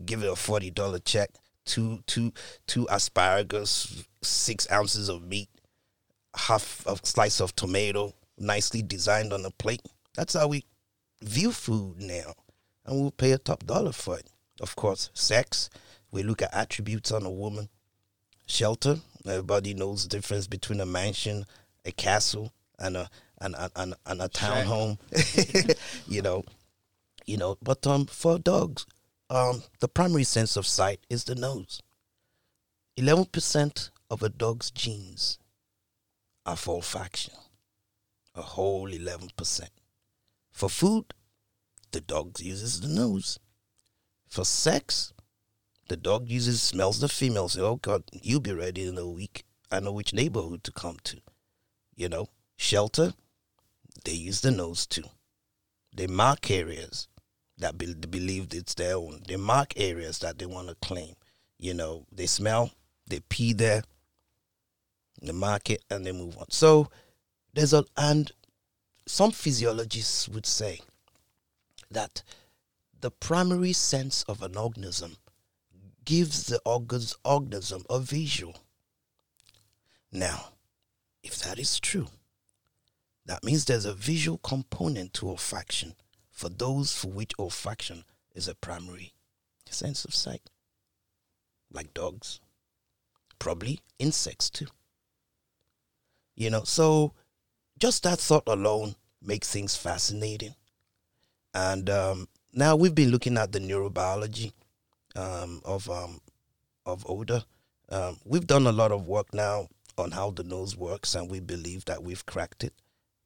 [0.06, 1.30] Give it a forty dollar check.
[1.65, 2.34] Two two
[2.65, 5.49] two asparagus, six ounces of meat,
[6.36, 9.82] half a slice of tomato, nicely designed on a plate.
[10.15, 10.65] That's how we
[11.21, 12.34] view food now.
[12.86, 14.27] And we'll pay a top dollar for it.
[14.62, 15.69] Of course, sex,
[16.12, 17.69] we look at attributes on a woman.
[18.47, 21.45] Shelter, everybody knows the difference between a mansion,
[21.86, 23.10] a castle, and a
[23.41, 24.97] and, and, and, a townhome.
[26.08, 26.43] you know.
[27.25, 28.86] You know, but um for dogs,
[29.29, 31.82] um the primary sense of sight is the nose.
[32.97, 35.38] Eleven percent of a dog's genes
[36.45, 37.38] are for olfaction.
[38.34, 39.69] A whole eleven percent.
[40.51, 41.13] For food,
[41.91, 43.39] the dog uses the nose.
[44.27, 45.13] For sex,
[45.88, 47.49] the dog uses smells the female.
[47.49, 49.43] Say, oh God, you'll be ready in a week.
[49.71, 51.17] I know which neighborhood to come to.
[51.95, 53.13] You know, shelter,
[54.05, 55.03] they use the nose too.
[55.95, 57.07] They mark areas
[57.57, 59.23] that be, believe it's their own.
[59.27, 61.15] They mark areas that they want to claim.
[61.57, 62.71] You know, they smell,
[63.07, 63.83] they pee there,
[65.21, 66.49] they mark it, and they move on.
[66.49, 66.89] So
[67.53, 68.31] there's a and
[69.10, 70.80] some physiologists would say
[71.89, 72.22] that
[73.02, 75.17] the primary sense of an organism
[76.06, 78.56] gives the organism a visual.
[80.12, 80.50] Now,
[81.24, 82.08] if that is true,
[83.26, 85.95] that means there's a visual component to olfaction
[86.32, 88.04] for those for which olfaction
[88.36, 89.13] is a primary
[89.67, 90.52] sense of sight,
[91.72, 92.39] like dogs,
[93.39, 94.67] probably insects too.
[96.36, 97.13] You know, so
[97.80, 100.55] just that thought alone makes things fascinating.
[101.53, 104.53] And um, now we've been looking at the neurobiology
[105.15, 106.21] um, of um,
[106.86, 107.43] of odor.
[107.89, 111.39] Um, we've done a lot of work now on how the nose works, and we
[111.39, 112.73] believe that we've cracked it.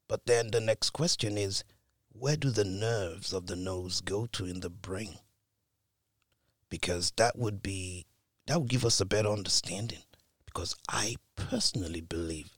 [0.08, 1.64] But then the next question is,
[2.12, 5.18] where do the nerves of the nose go to in the brain?
[6.68, 8.06] Because that would be
[8.46, 10.02] that would give us a better understanding.
[10.46, 12.50] Because I personally believe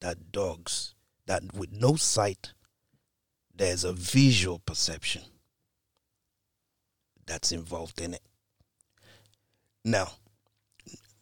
[0.00, 0.94] that dogs
[1.26, 2.52] that with no sight,
[3.58, 5.22] there's a visual perception
[7.26, 8.22] that's involved in it.
[9.84, 10.12] Now,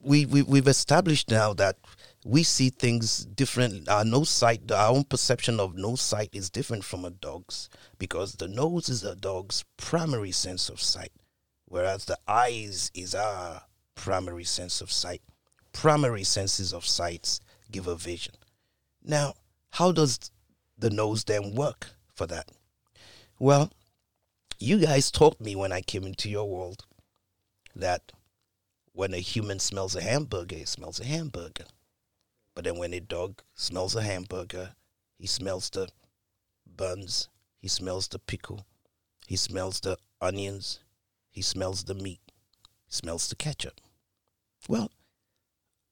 [0.00, 1.78] we, we we've established now that
[2.24, 3.88] we see things different.
[3.88, 7.68] Our nose sight, our own perception of nose sight is different from a dog's
[7.98, 11.12] because the nose is a dog's primary sense of sight,
[11.64, 13.62] whereas the eyes is our
[13.94, 15.22] primary sense of sight.
[15.72, 18.34] Primary senses of sights give a vision.
[19.02, 19.34] Now,
[19.70, 20.30] how does
[20.78, 22.50] the nose then work for that?
[23.38, 23.70] Well,
[24.58, 26.84] you guys taught me when I came into your world
[27.74, 28.10] that
[28.92, 31.66] when a human smells a hamburger, he smells a hamburger.
[32.54, 34.74] But then when a dog smells a hamburger,
[35.18, 35.88] he smells the
[36.66, 38.66] buns, he smells the pickle,
[39.26, 40.80] he smells the onions,
[41.30, 42.20] he smells the meat,
[42.86, 43.78] he smells the ketchup.
[44.66, 44.90] Well,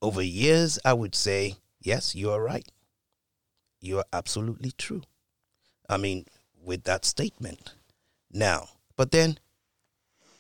[0.01, 2.67] over years, I would say, yes, you are right.
[3.81, 5.03] You are absolutely true.
[5.89, 6.27] I mean,
[6.63, 7.75] with that statement.
[8.33, 9.39] Now, but then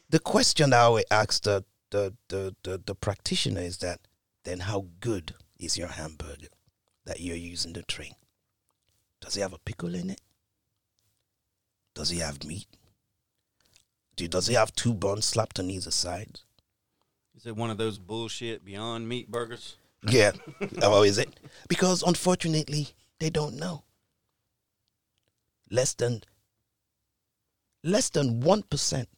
[0.08, 4.00] the question that I always ask the, the, the, the, the practitioner is that
[4.44, 6.48] then how good is your hamburger
[7.04, 8.14] that you're using to train?
[9.20, 10.20] Does it have a pickle in it?
[11.94, 12.66] Does it have meat?
[14.16, 16.40] Do, does it have two buns slapped on either side?
[17.36, 19.76] Is it one of those bullshit Beyond Meat burgers?
[20.08, 20.32] Yeah.
[20.82, 21.40] oh, is it?
[21.68, 23.84] Because unfortunately, they don't know.
[25.70, 26.22] Less than
[27.82, 29.08] less than one percent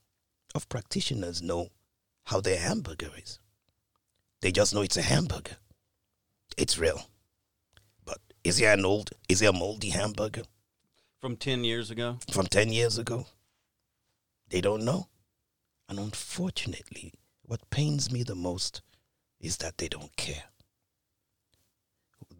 [0.54, 1.68] of practitioners know
[2.24, 3.38] how their hamburger is.
[4.40, 5.56] They just know it's a hamburger.
[6.56, 7.06] It's real.
[8.04, 10.42] But is it an old is it a moldy hamburger
[11.20, 12.18] From 10 years ago?
[12.30, 13.26] from ten years ago?
[14.48, 15.08] They don't know.
[15.88, 18.82] And unfortunately, what pains me the most
[19.40, 20.44] is that they don't care.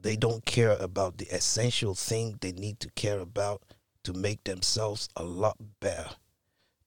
[0.03, 3.62] They don't care about the essential thing they need to care about
[4.07, 6.11] to make themselves a lot better,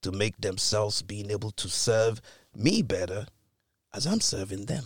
[0.02, 2.22] to make themselves being able to serve
[2.56, 3.26] me better
[3.94, 4.86] as I'm serving them.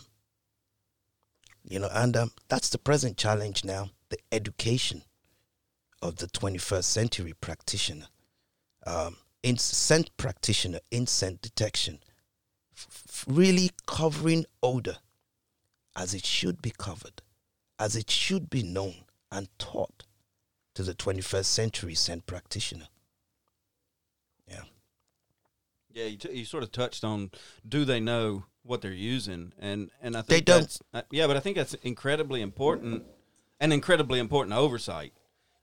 [1.63, 5.03] You know, and um, that's the present challenge now the education
[6.01, 8.07] of the 21st century practitioner.
[8.87, 11.99] Um, in scent practitioner, in scent detection,
[12.75, 14.97] f- really covering odor
[15.95, 17.21] as it should be covered,
[17.77, 20.03] as it should be known and taught
[20.75, 22.87] to the 21st century scent practitioner.
[24.47, 24.61] Yeah.
[25.91, 27.31] Yeah, you, t- you sort of touched on
[27.67, 30.61] do they know what they're using, and and I think They don't.
[30.61, 33.03] that's- uh, yeah, but I think that's incredibly important,
[33.59, 35.13] and incredibly important oversight,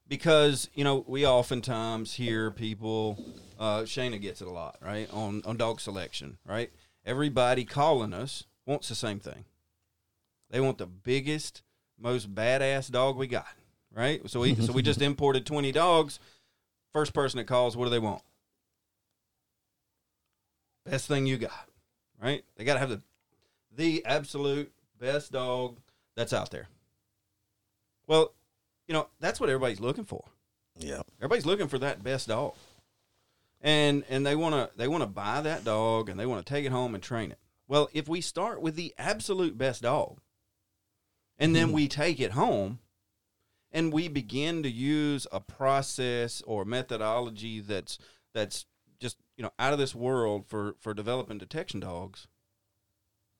[0.06, 3.18] because you know we oftentimes hear people.
[3.58, 5.10] Uh, Shayna gets it a lot, right?
[5.12, 6.70] On on dog selection, right?
[7.04, 9.44] Everybody calling us wants the same thing.
[10.50, 11.62] They want the biggest,
[11.98, 13.46] most badass dog we got,
[13.94, 14.28] right?
[14.28, 16.18] So we so we just imported twenty dogs.
[16.92, 18.22] First person that calls, what do they want?
[20.84, 21.68] best thing you got,
[22.22, 22.44] right?
[22.56, 23.02] They got to have the
[23.76, 25.78] the absolute best dog
[26.16, 26.68] that's out there.
[28.06, 28.32] Well,
[28.86, 30.24] you know that's what everybody's looking for.
[30.78, 31.02] Yeah.
[31.18, 32.54] Everybody's looking for that best dog,
[33.60, 36.52] and and they want to they want to buy that dog and they want to
[36.52, 37.38] take it home and train it.
[37.68, 40.18] Well, if we start with the absolute best dog,
[41.38, 41.76] and then mm-hmm.
[41.76, 42.80] we take it home,
[43.72, 47.98] and we begin to use a process or methodology that's
[48.34, 48.66] that's
[48.98, 52.26] just you know out of this world for for developing detection dogs,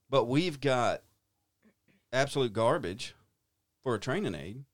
[0.09, 1.03] but we've got
[2.13, 3.15] absolute garbage
[3.83, 4.65] for a training aid.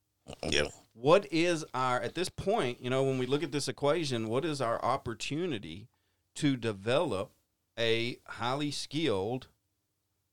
[0.42, 0.68] Yeah.
[0.92, 4.44] what is our at this point you know when we look at this equation what
[4.44, 5.86] is our opportunity
[6.34, 7.30] to develop
[7.78, 9.46] a highly skilled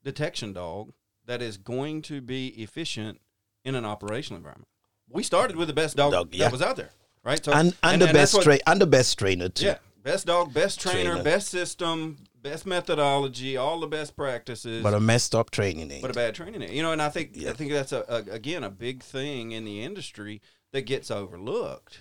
[0.04, 0.94] detection dog
[1.28, 3.22] that is going to be efficient
[3.64, 4.68] in an operational environment
[5.10, 6.46] we started with the best dog, Dog, yeah.
[6.46, 6.90] that was out there
[7.24, 9.66] right so And and, the that's best what- tra- and the best trainer too.
[9.66, 11.24] yeah best dog best trainer, Trainer.
[11.24, 16.02] best system best methodology all the best practices But a messed up training aid.
[16.02, 16.72] but a bad training aid.
[16.72, 19.64] You know, and I think I think that's a, a again a big thing in
[19.64, 20.42] the industry
[20.74, 22.00] that gets overlooked.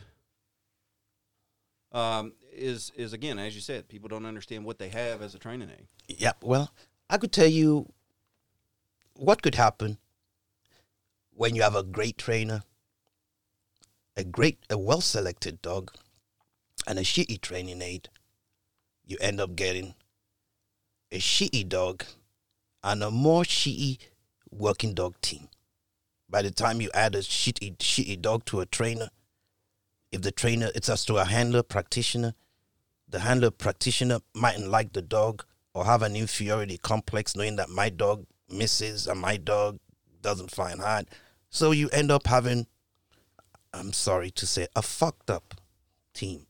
[1.92, 5.38] Um, is is again as you said, people don't understand what they have as a
[5.38, 5.86] training aid.
[6.08, 6.72] Yeah, well,
[7.10, 7.92] I could tell you
[9.14, 9.98] what could happen
[11.34, 12.62] when you have a great trainer,
[14.16, 15.92] a great, a well selected dog,
[16.86, 18.08] and a shitty training aid.
[19.04, 19.94] You end up getting
[21.10, 22.04] a shitty dog
[22.82, 23.98] and a more shitty
[24.50, 25.48] working dog team.
[26.28, 29.10] By the time you add a shitty, shitty dog to a trainer,
[30.10, 32.34] if the trainer, it's as to a handler practitioner,
[33.08, 35.44] the handler practitioner mightn't like the dog
[35.74, 39.78] or have an inferiority complex knowing that my dog misses and my dog
[40.20, 41.08] doesn't find hard.
[41.50, 42.66] So you end up having,
[43.72, 45.54] I'm sorry to say, a fucked up
[46.14, 46.46] team.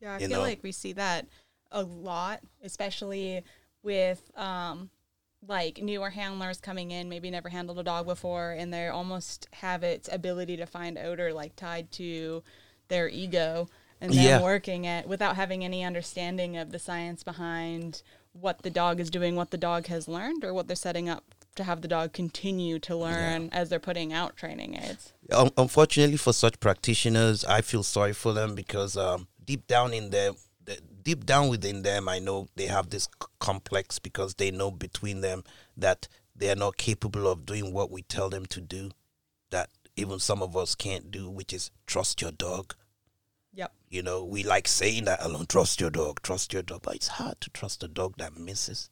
[0.00, 0.42] Yeah, I you feel know?
[0.42, 1.26] like we see that
[1.70, 3.42] a lot, especially
[3.82, 4.90] with um,
[5.46, 9.82] like newer handlers coming in, maybe never handled a dog before, and they almost have
[9.82, 12.42] its ability to find odor like tied to
[12.88, 13.68] their ego
[14.00, 14.42] and them Yeah.
[14.42, 18.02] working it without having any understanding of the science behind
[18.32, 21.24] what the dog is doing, what the dog has learned, or what they're setting up
[21.56, 25.12] to have the dog continue to learn as they're putting out training aids.
[25.32, 30.10] Un- unfortunately for such practitioners, I feel sorry for them because um, deep down in
[30.10, 30.34] them,
[31.02, 35.44] deep down within them, I know they have this complex because they know between them
[35.76, 38.90] that they are not capable of doing what we tell them to do,
[39.50, 42.74] that even some of us can't do, which is trust your dog.
[43.54, 43.72] Yep.
[43.88, 47.08] You know, we like saying that alone, trust your dog, trust your dog, but it's
[47.08, 48.90] hard to trust a dog that misses.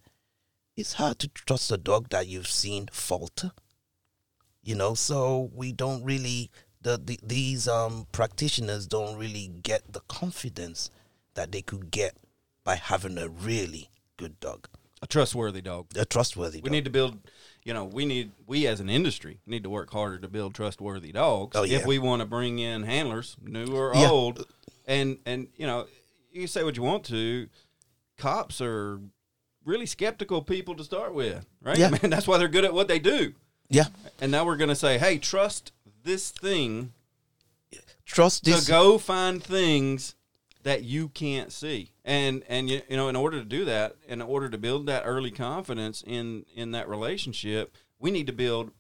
[0.77, 3.53] It's hard to trust a dog that you've seen falter
[4.63, 6.51] you know so we don't really
[6.81, 10.91] the, the these um practitioners don't really get the confidence
[11.35, 12.17] that they could get
[12.65, 14.69] by having a really good dog
[15.03, 15.87] A trustworthy dog.
[15.97, 17.19] a trustworthy We need to build.
[17.63, 21.13] you know, we need we as an industry need to work harder to build trustworthy
[21.13, 24.09] dogs Oh, if we want to bring in handlers, new or Yeah.
[24.09, 24.47] old.
[24.87, 25.87] And and you know,
[26.33, 27.49] you say what you want to.
[28.17, 29.01] Cops are
[29.65, 31.79] really skeptical people to start with, right?
[31.79, 31.87] Yeah.
[31.93, 33.35] I mean, that's why they're good at what they do.
[33.69, 33.87] Yeah.
[34.21, 36.93] And now we're going to say, hey, trust this thing
[38.05, 38.65] Trust this.
[38.65, 40.15] to go find things
[40.63, 41.93] that you can't see.
[42.05, 45.03] And and you, you know, in order to do that, in order to build that
[45.05, 48.73] early confidence in in that relationship, we need to build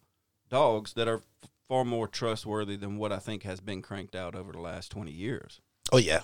[0.50, 4.34] dogs that are f- far more trustworthy than what I think has been cranked out
[4.34, 5.60] over the last 20 years.
[5.90, 6.20] Oh yeah,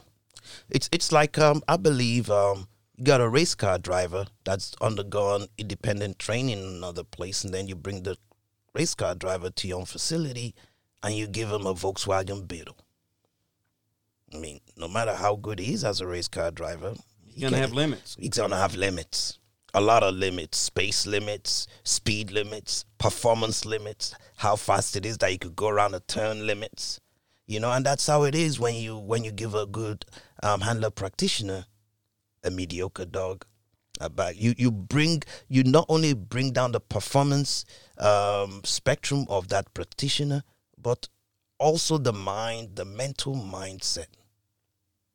[0.69, 2.69] it's it's like um I believe um
[3.01, 7.67] you got a race car driver that's undergone independent training in another place, and then
[7.67, 8.15] you bring the
[8.75, 10.55] race car driver to your own facility,
[11.03, 12.77] and you give him a Volkswagen Beetle.
[14.35, 16.93] I mean, no matter how good he is as a race car driver,
[17.25, 18.17] he You're going to have limits.
[18.21, 19.39] He's gonna have limits.
[19.73, 25.33] A lot of limits, space limits, speed limits, performance limits, how fast it is that
[25.33, 27.01] you could go around a turn limits.
[27.47, 30.05] You know, and that's how it is when you when you give a good
[30.43, 31.65] um, handler practitioner
[32.45, 33.45] a mediocre dog
[34.01, 34.37] a bag.
[34.37, 37.65] You you bring you not only bring down the performance
[37.99, 40.43] um, spectrum of that practitioner,
[40.81, 41.09] but
[41.59, 44.07] also the mind, the mental mindset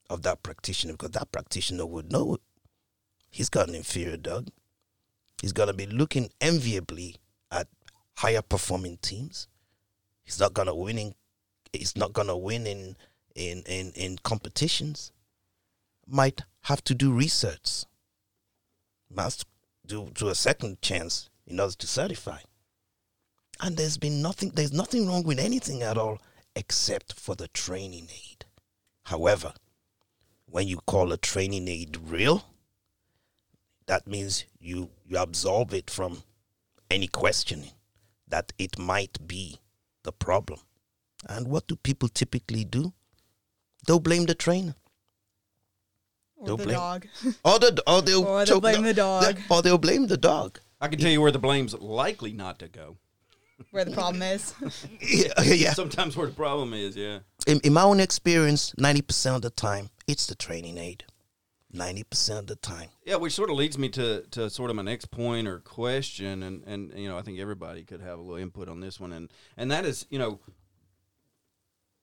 [0.09, 2.38] of that practitioner, because that practitioner would know
[3.32, 4.49] he's got an inferior dog.
[5.41, 7.17] He's gonna be looking enviably
[7.51, 7.67] at
[8.17, 9.47] higher performing teams.
[10.23, 11.15] He's not gonna winning.
[11.73, 12.95] He's not gonna win in
[13.36, 15.11] in in in competitions.
[16.07, 17.86] Might have to do research.
[19.09, 19.45] Must
[19.86, 22.39] do do a second chance in order to certify.
[23.61, 24.49] And there's been nothing.
[24.49, 26.20] There's nothing wrong with anything at all,
[26.55, 28.45] except for the training aid.
[29.03, 29.53] However,
[30.47, 32.43] when you call a training aid real,
[33.86, 36.24] that means you you absolve it from
[36.89, 37.74] any questioning
[38.28, 39.59] that it might be
[40.01, 40.59] the problem.
[41.30, 42.93] And what do people typically do?
[43.86, 44.76] They'll blame the trainer.
[46.45, 47.07] Or Don't the blame- dog.
[47.45, 49.37] Or, the, or they'll, Or they'll choke blame the dog.
[49.49, 50.59] Or they'll blame the dog.
[50.79, 52.97] I can tell you where the blame's likely not to go.
[53.71, 54.53] where the problem is.
[55.01, 55.73] Yeah, yeah.
[55.73, 57.19] Sometimes where the problem is, yeah.
[57.47, 61.03] In, in my own experience, 90% of the time, it's the training aid.
[61.73, 62.89] 90% of the time.
[63.03, 66.41] Yeah, which sort of leads me to, to sort of my next point or question,
[66.43, 69.11] and, and you know I think everybody could have a little input on this one,
[69.11, 70.39] and and that is you know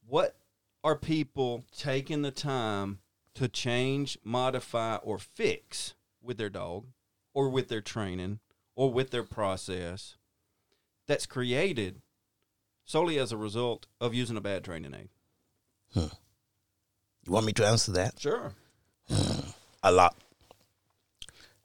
[0.07, 0.37] what
[0.85, 2.99] are people taking the time
[3.35, 6.87] to change, modify, or fix with their dog,
[7.35, 8.41] or with their training,
[8.75, 10.17] or with their process
[11.07, 12.01] that's created
[12.85, 15.09] solely as a result of using a bad training aid.
[17.25, 18.19] You want me to answer that?
[18.19, 18.53] Sure.
[19.83, 20.17] a lot.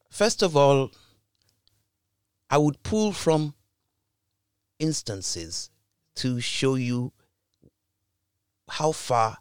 [0.10, 0.92] First of all,
[2.50, 3.54] I would pull from
[4.80, 5.70] instances
[6.16, 7.12] to show you
[8.70, 9.38] how far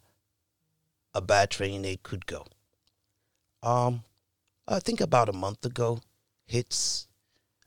[1.17, 2.45] a bad training aid could go.
[3.62, 4.05] Um,
[4.69, 6.01] I think about a month ago,
[6.47, 7.09] hits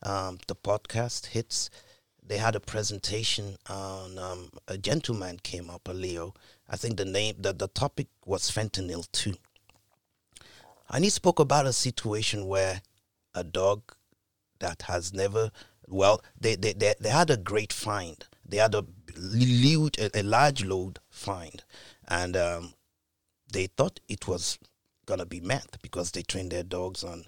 [0.04, 1.70] um, the podcast hits.
[2.26, 6.34] They had a presentation on um, a gentleman came up, a Leo.
[6.70, 9.36] I think the name, the, the topic was fentanyl too.
[10.89, 12.82] And he spoke about a situation where
[13.34, 13.82] a dog
[14.60, 15.52] that has never,
[15.88, 18.26] well, they, they, they, they had a great find.
[18.45, 18.86] They had a
[19.34, 21.64] huge, a, a large load find.
[22.08, 22.74] And um,
[23.52, 24.60] they thought it was
[25.18, 27.26] to be meth because they trained their dogs on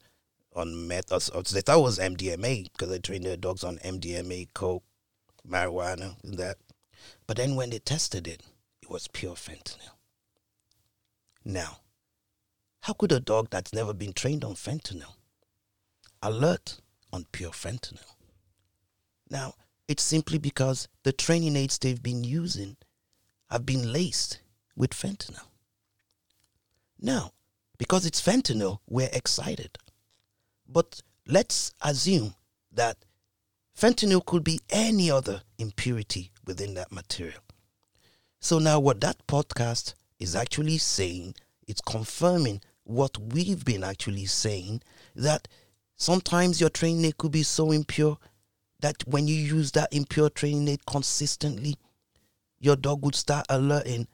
[0.55, 1.11] on meth.
[1.11, 4.83] Or, or they thought it was MDMA because they trained their dogs on MDMA, coke,
[5.47, 6.57] marijuana, and that.
[7.25, 8.43] But then when they tested it,
[8.81, 9.95] it was pure fentanyl.
[11.43, 11.79] Now,
[12.81, 15.15] how could a dog that's never been trained on fentanyl
[16.21, 18.15] alert on pure fentanyl?
[19.29, 19.55] Now,
[19.87, 22.77] it's simply because the training aids they've been using
[23.49, 24.41] have been laced
[24.75, 25.50] with fentanyl.
[27.01, 27.31] Now,
[27.77, 29.77] because it's fentanyl, we're excited.
[30.67, 32.35] But let's assume
[32.71, 32.97] that
[33.77, 37.41] fentanyl could be any other impurity within that material.
[38.39, 41.35] So now, what that podcast is actually saying,
[41.67, 44.81] it's confirming what we've been actually saying
[45.15, 45.47] that
[45.95, 48.17] sometimes your training aid could be so impure
[48.79, 51.75] that when you use that impure training aid consistently,
[52.59, 54.07] your dog would start alerting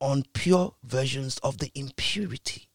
[0.00, 2.68] on pure versions of the impurity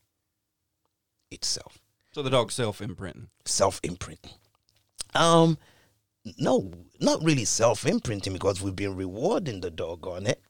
[1.31, 1.79] itself,
[2.13, 3.29] So the dog self imprinting.
[3.45, 4.33] self imprinting.
[5.15, 5.57] Um,
[6.37, 10.41] no, not really self imprinting because we've been rewarding the dog on it.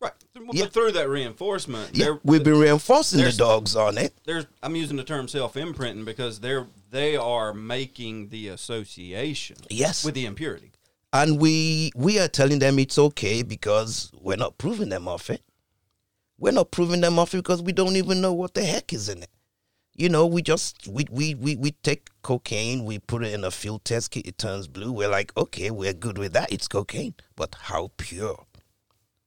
[0.00, 0.12] Right.
[0.52, 0.64] Yeah.
[0.64, 4.14] But through that reinforcement, Yeah, we've been reinforcing the dogs on it.
[4.24, 10.04] there's I'm using the term self imprinting because they're they are making the association Yes.
[10.04, 10.72] with the impurity.
[11.12, 15.42] and we we are telling them it's okay because we're not proving them off it.
[16.42, 19.22] We're not proving them off because we don't even know what the heck is in
[19.22, 19.30] it.
[19.94, 23.52] You know, we just we we we, we take cocaine, we put it in a
[23.52, 24.90] field test kit, it turns blue.
[24.90, 26.52] We're like, okay, we're good with that.
[26.52, 28.44] It's cocaine, but how pure?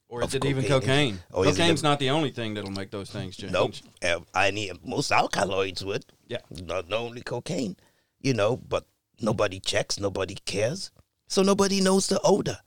[0.09, 0.81] Or is it even cocaine.
[0.81, 1.19] cocaine?
[1.31, 3.53] Or is Cocaine's not the only thing that'll make those things change.
[3.53, 3.75] Nope.
[4.03, 6.05] Uh, I need most alkaloids would.
[6.27, 6.39] Yeah.
[6.49, 7.77] Not, not only cocaine,
[8.19, 8.87] you know, but
[9.21, 10.91] nobody checks, nobody cares.
[11.29, 12.57] So nobody knows the odor.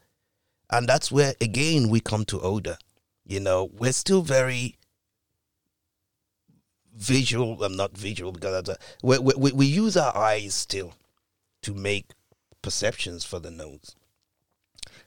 [0.71, 2.79] And that's where, again, we come to odor.
[3.29, 4.77] You know, we're still very
[6.97, 7.63] visual.
[7.63, 10.95] I'm not visual because a, we, we, we- we use our eyes still
[11.63, 12.11] to make
[12.63, 13.95] perceptions for the nose.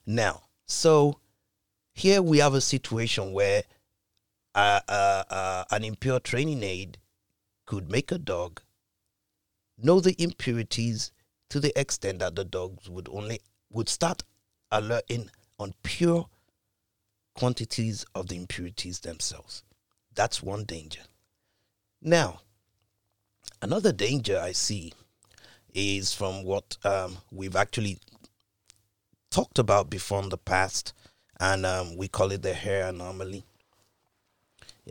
[0.06, 1.20] Now, so
[1.94, 3.64] here we have a situation where
[4.56, 7.00] uh, uh, uh, an impure training aid
[7.66, 8.62] could make a dog
[9.78, 11.12] know the impurities
[11.50, 13.40] to the extent that the dogs would only
[13.72, 14.24] would start
[14.72, 16.28] alerting on pure
[17.36, 19.64] quantities of the impurities themselves.
[20.14, 21.02] That's one danger.
[22.02, 22.42] Now,
[23.62, 24.94] another danger I see
[25.74, 28.00] is from what um, we've actually
[29.30, 30.94] talked about before in the past,
[31.40, 33.46] and um, we call it the hair anomaly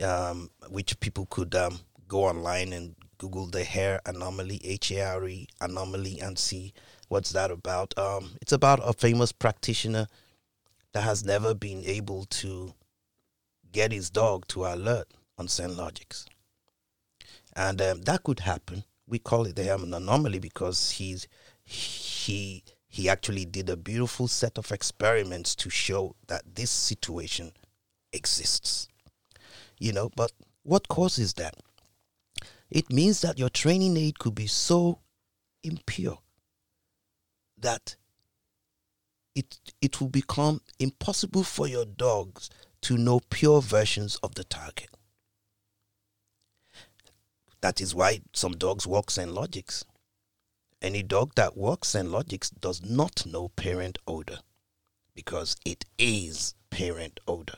[0.03, 5.27] um, which people could um, go online and Google the hair anomaly, H A R
[5.27, 6.73] E anomaly, and see
[7.07, 7.97] what's that about.
[7.97, 10.07] Um, it's about a famous practitioner
[10.93, 12.73] that has never been able to
[13.71, 16.25] get his dog to alert on ScentLogix.
[17.55, 18.83] And um, that could happen.
[19.07, 21.27] We call it the hair anomaly because he's
[21.63, 27.51] he he actually did a beautiful set of experiments to show that this situation
[28.11, 28.89] exists
[29.79, 30.31] you know but
[30.63, 31.55] what causes that
[32.69, 34.99] it means that your training aid could be so
[35.63, 36.19] impure
[37.57, 37.95] that
[39.35, 42.49] it it will become impossible for your dogs
[42.81, 44.89] to know pure versions of the target
[47.61, 49.83] that is why some dogs walk ScentLogix.
[50.81, 54.39] Any dog that walks ScentLogix does not know parent odor
[55.13, 57.57] because it is parent odor.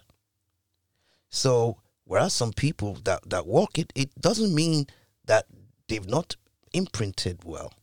[1.29, 4.87] So, whereas some people that, that walk it, it doesn't mean
[5.25, 5.45] that
[5.87, 6.35] they've not
[6.73, 7.73] imprinted well,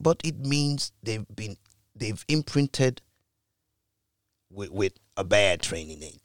[0.00, 1.56] but it means they've been
[1.94, 3.02] they've imprinted
[4.52, 6.20] with, with a bad training aid.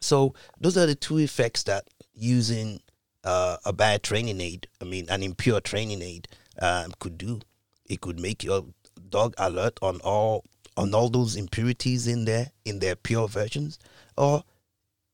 [0.00, 2.80] So those are the two effects that using
[3.24, 6.28] uh, a bad training aid, I mean an impure training aid,
[6.60, 7.40] um, could do.
[7.86, 8.64] It could make your
[9.08, 10.44] dog alert on all
[10.76, 13.78] on all those impurities in there in their pure versions,
[14.16, 14.42] or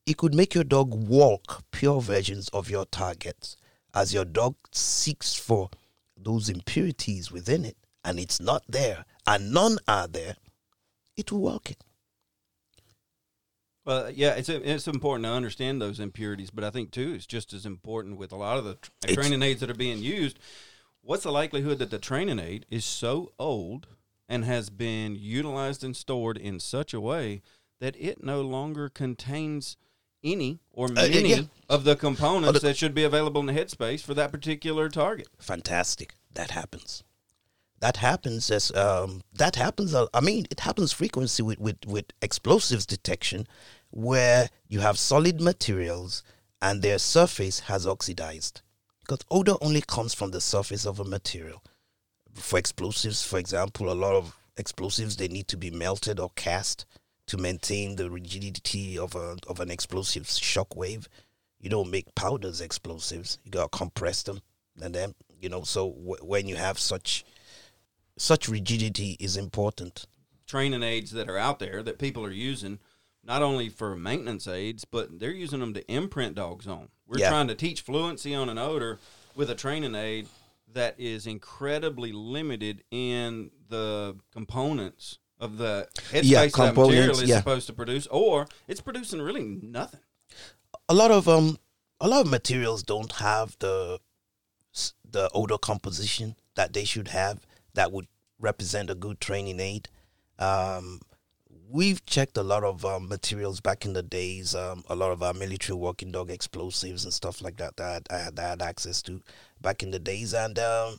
[0.07, 3.57] it could make your dog walk pure versions of your targets
[3.95, 5.69] as your dog seeks for
[6.17, 10.37] those impurities within it and it's not there and none are there
[11.17, 11.85] it will walk it
[13.89, 17.55] Well, yeah, it's it's important to understand those impurities, but I think too it's just
[17.55, 20.39] as important with a lot of the tr- It's- training aids that are being used.
[21.01, 23.87] What's the likelihood that the training aid is so old
[24.29, 27.41] and has been utilized and stored in such a way
[27.81, 29.79] that it no longer contains
[30.23, 31.43] any or Uh, yeah, many yeah.
[31.71, 34.91] of the components Oh, the- that should be available in the headspace for that particular
[34.91, 35.29] target?
[35.39, 37.05] fantastic that happens
[37.81, 42.07] that happens as um, that happens uh, i mean it happens frequently with, with, with
[42.21, 43.47] explosives detection
[43.91, 46.23] where you have solid materials
[46.61, 48.61] and their surface has oxidized.
[49.01, 51.63] Because odor only comes from the surface of a material.
[52.35, 56.85] For explosives for example a lot of explosives they need to be melted or cast
[57.27, 61.09] to maintain the rigidity of a of an explosive shock wave.
[61.61, 63.39] You don't make powders explosives.
[63.45, 64.41] You gotta compress them.
[64.81, 67.25] And then you know so w- when you have such
[68.17, 70.07] such rigidity is important.
[70.47, 72.79] Training aids that are out there that people are using
[73.29, 77.29] not only for maintenance aids but they're using them to imprint dogs on we're Yeah.
[77.29, 78.99] trying to teach fluency on an odor
[79.37, 80.27] with a training aid
[80.73, 87.39] that is incredibly limited in the components of the headspace Yeah, that material is yeah.
[87.39, 90.01] supposed to produce or it's producing really nothing
[90.89, 91.59] a lot of um
[92.01, 94.01] a lot of materials don't have the
[95.11, 98.07] the odor composition that they should have that would
[98.39, 99.89] represent a good training aid
[100.39, 101.01] um
[101.71, 105.23] we've checked a lot of um, materials back in the days um, a lot of
[105.23, 109.03] our military walking dog explosives and stuff like that that I had, I had access
[109.03, 109.21] to
[109.61, 110.35] back in the days.
[110.35, 110.99] And um,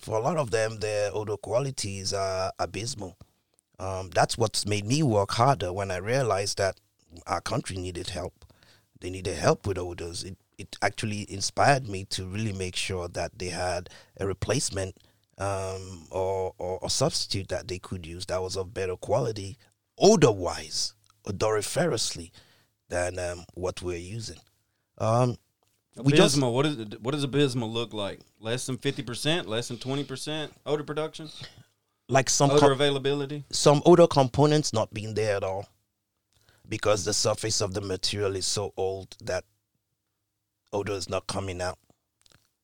[0.00, 3.16] for a lot of them their odor qualities are abysmal.
[3.78, 6.78] Um, that's what's made me work harder when I realized that
[7.26, 8.44] our country needed help.
[9.00, 10.22] They needed help with odors.
[10.22, 13.90] It it actually inspired me to really make sure that they had
[14.20, 14.96] a replacement
[15.38, 19.58] um, or, or a substitute that they could use that was of better quality,
[19.98, 20.94] odor wise,
[21.26, 22.30] odoriferously,
[22.88, 24.38] than um, what we're using.
[24.98, 25.36] Um,
[25.96, 26.04] Abysmal.
[26.04, 28.20] we just what is what does abysmal look like?
[28.40, 31.28] Less than fifty percent, less than twenty percent odor production,
[32.08, 33.44] like some odor com- availability.
[33.50, 35.68] some odor components not being there at all
[36.68, 39.44] because the surface of the material is so old that
[40.72, 41.78] odor is not coming out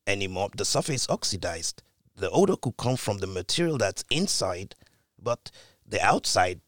[0.06, 0.50] anymore.
[0.56, 1.82] The surface oxidized.
[2.16, 4.74] The odor could come from the material that's inside,
[5.22, 5.50] but
[5.86, 6.60] the outside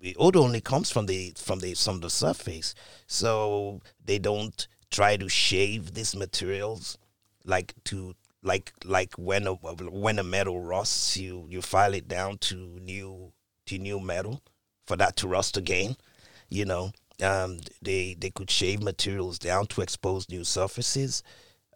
[0.00, 2.74] the odor only comes from the from the from the surface.
[3.06, 6.98] So they don't try to shave these materials
[7.44, 12.38] like to like like when a when a metal rusts, you you file it down
[12.38, 13.32] to new
[13.66, 14.42] to new metal
[14.86, 15.96] for that to rust again.
[16.48, 16.92] You know,
[17.22, 21.22] um, they they could shave materials down to expose new surfaces.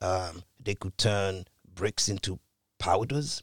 [0.01, 1.45] Um, they could turn
[1.75, 2.39] bricks into
[2.79, 3.43] powders,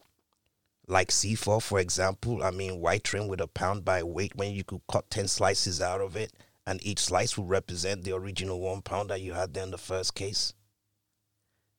[0.92, 2.44] like C4, for example.
[2.44, 5.82] I mean, white trim with a pound by weight when you could cut 10 slices
[5.82, 6.34] out of it,
[6.68, 9.78] and each slice would represent the original one pound that you had there in the
[9.78, 10.54] first case.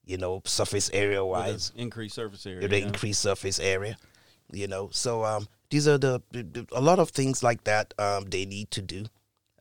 [0.06, 2.66] You know, surface area wise, increased surface area.
[2.66, 2.86] the yeah.
[2.86, 3.96] increased surface area.
[4.50, 6.22] You know, so um, these are the-
[6.72, 9.04] a lot of things like that um, they need to do,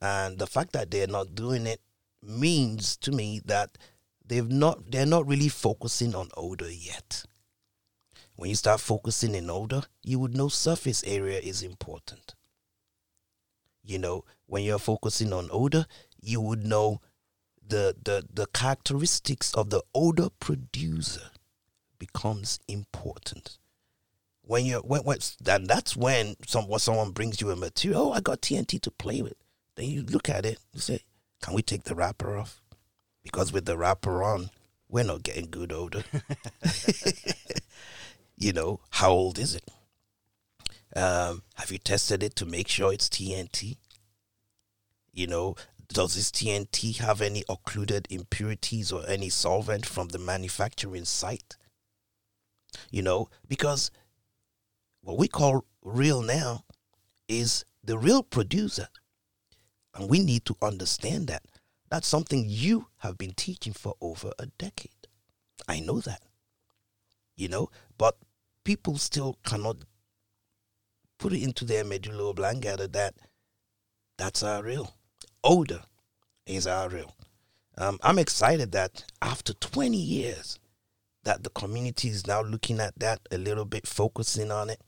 [0.02, 1.82] and the fact that they're not doing it
[2.24, 3.78] means to me that
[4.26, 7.26] they've not they're not really focusing on odor yet.
[8.42, 12.34] When you start focusing in odor, you would know surface area is important.
[13.84, 15.86] You know, when you're focusing on odor,
[16.20, 17.02] you would know
[17.64, 21.30] the the the characteristics of the odor producer
[22.00, 23.60] becomes important.
[24.42, 28.12] When you're when, when that that's when some when someone brings you a material, oh,
[28.12, 29.36] I got TNT to play with.
[29.76, 31.04] Then you look at it, you say,
[31.44, 32.60] Can we take the wrapper off?
[33.22, 34.50] Because with the wrapper on,
[34.90, 36.04] we're not getting good odor.
[38.42, 39.70] you know, how old is it?
[40.96, 43.78] Um, have you tested it to make sure it's TNT?
[45.14, 45.56] You know,
[45.88, 51.56] does this TNT have any occluded impurities or any solvent from the manufacturing site?
[52.90, 53.92] You know, because
[55.02, 56.66] what we call real now
[57.28, 58.88] is the real producer.
[59.94, 61.44] And we need to understand that.
[61.90, 65.08] That's something you have been teaching for over a decade.
[65.68, 66.22] I know that.
[67.36, 67.70] You know,
[68.64, 69.78] people still cannot
[71.18, 73.16] put it into their medulla oblongata that
[74.18, 74.94] that's our real.
[75.44, 75.82] Odor
[76.46, 77.16] is our real.
[77.78, 80.60] Um, I'm excited that after 20 years,
[81.24, 84.82] that the community is now looking at that a little bit, focusing on it.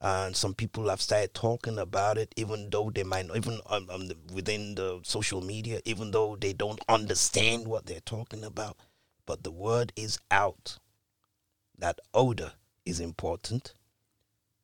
[0.00, 3.88] And some people have started talking about it, even though they might not, even um,
[3.90, 8.76] um, within the social media, even though they don't understand what they're talking about.
[9.26, 10.78] But the word is out
[11.78, 12.52] that odor
[12.86, 13.74] is important,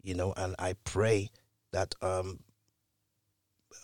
[0.03, 1.31] you know, and I pray
[1.73, 2.41] that um,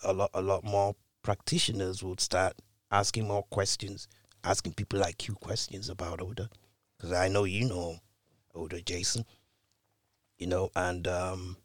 [0.03, 2.53] a lot, a lot more practitioners would start
[2.91, 4.07] asking more questions,
[4.43, 6.49] asking people like you questions about odor,
[6.97, 7.97] because I know you know
[8.53, 9.25] odor, Jason.
[10.37, 11.57] You know, and um,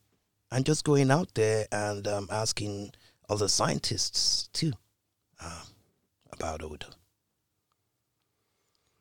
[0.51, 2.93] and just going out there and um, asking
[3.29, 4.73] other scientists too
[5.45, 5.66] um,
[6.33, 6.89] about odor.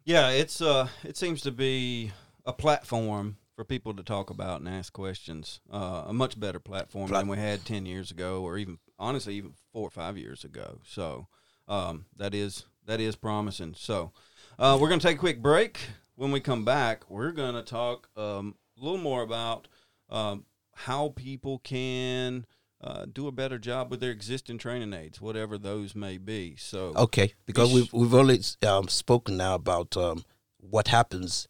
[0.03, 2.11] Yeah, it's uh, it seems to be
[2.45, 5.61] a platform for people to talk about and ask questions.
[5.71, 9.35] Uh, a much better platform Plat- than we had ten years ago, or even honestly,
[9.35, 10.79] even four or five years ago.
[10.83, 11.27] So
[11.67, 13.75] um, that is that is promising.
[13.77, 14.13] So
[14.57, 15.79] uh, we're gonna take a quick break.
[16.15, 19.67] When we come back, we're gonna talk um, a little more about
[20.09, 22.47] um, how people can.
[22.83, 26.55] Uh, do a better job with their existing training aids, whatever those may be.
[26.57, 30.25] So, Okay, because we've we've only um, spoken now about um,
[30.57, 31.47] what happens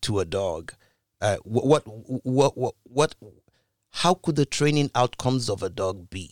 [0.00, 0.72] to a dog.
[1.20, 1.84] Uh, what
[2.24, 3.14] what what what?
[3.92, 6.30] How could the training outcomes of a dog be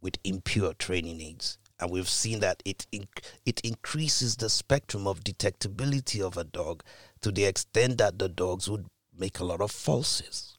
[0.00, 1.58] with impure training aids?
[1.80, 6.82] And we've seen that it inc- it increases the spectrum of detectability of a dog
[7.20, 10.56] to the extent that the dogs would make a lot of falses.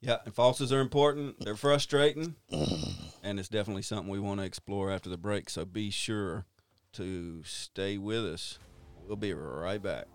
[0.00, 1.36] Yeah, and falses are important.
[1.40, 2.34] They're frustrating,
[3.22, 5.50] and it's definitely something we want to explore after the break.
[5.50, 6.46] So be sure
[6.94, 8.58] to stay with us.
[9.06, 10.06] We'll be right back.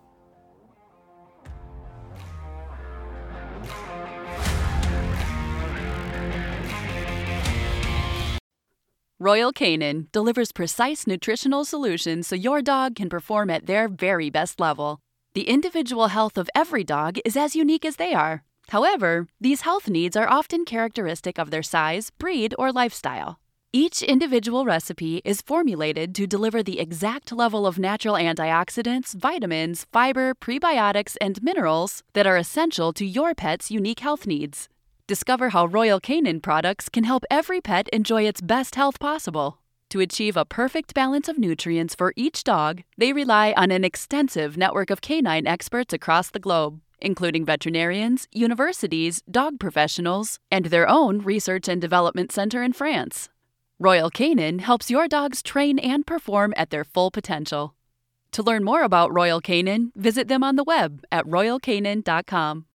[9.18, 14.60] Royal Canin delivers precise nutritional solutions so your dog can perform at their very best
[14.60, 15.00] level.
[15.34, 18.44] The individual health of every dog is as unique as they are.
[18.72, 23.40] However, these health needs are often characteristic of their size, breed, or lifestyle.
[23.72, 30.34] Each individual recipe is formulated to deliver the exact level of natural antioxidants, vitamins, fiber,
[30.34, 34.68] prebiotics, and minerals that are essential to your pet's unique health needs.
[35.08, 39.60] Discover how Royal Canin products can help every pet enjoy its best health possible.
[39.92, 44.58] To achieve a perfect balance of nutrients for each dog, they rely on an extensive
[44.58, 51.20] network of canine experts across the globe, including veterinarians, universities, dog professionals, and their own
[51.20, 53.30] research and development center in France.
[53.78, 57.76] Royal Canin helps your dogs train and perform at their full potential.
[58.32, 62.66] To learn more about Royal Canin, visit them on the web at royalcanin.com.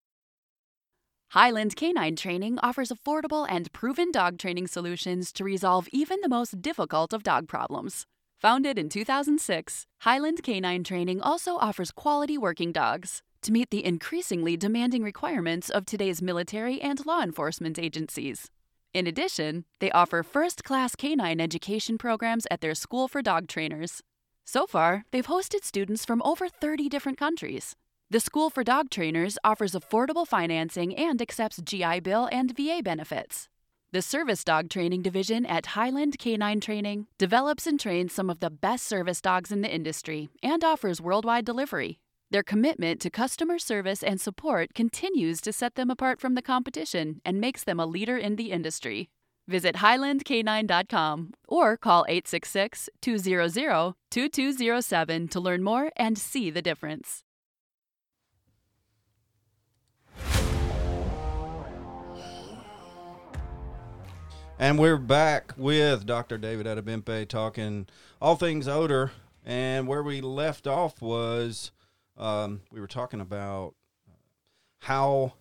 [1.30, 6.60] Highland Canine Training offers affordable and proven dog training solutions to resolve even the most
[6.60, 8.04] difficult of dog problems.
[8.40, 14.56] Founded in 2006, Highland Canine Training also offers quality working dogs to meet the increasingly
[14.56, 18.50] demanding requirements of today's military and law enforcement agencies.
[18.92, 24.02] In addition, they offer first class canine education programs at their School for Dog Trainers.
[24.44, 27.76] So far, they've hosted students from over 30 different countries.
[28.12, 33.48] The School for Dog Trainers offers affordable financing and accepts GI Bill and VA benefits.
[33.92, 38.50] The Service Dog Training Division at Highland Canine Training develops and trains some of the
[38.50, 42.00] best service dogs in the industry and offers worldwide delivery.
[42.32, 47.20] Their commitment to customer service and support continues to set them apart from the competition
[47.24, 49.08] and makes them a leader in the industry.
[49.46, 57.22] Visit HighlandC9.com or call 866 200 2207 to learn more and see the difference.
[64.60, 66.36] And we're back with Dr.
[66.36, 67.86] David Adebimpe talking
[68.20, 69.10] all things odor.
[69.42, 71.72] And where we left off was
[72.18, 73.74] um, we were talking about
[74.80, 75.32] how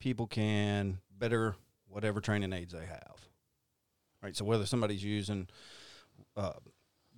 [0.00, 1.54] people can better
[1.86, 3.28] whatever training aids they have.
[4.22, 4.34] Right.
[4.34, 5.48] So whether somebody's using
[6.34, 6.54] uh,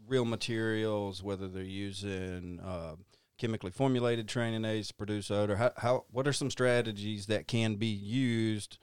[0.08, 2.96] real materials, whether they're using uh,
[3.38, 7.76] chemically formulated training aids to produce odor, how, how what are some strategies that can
[7.76, 8.78] be used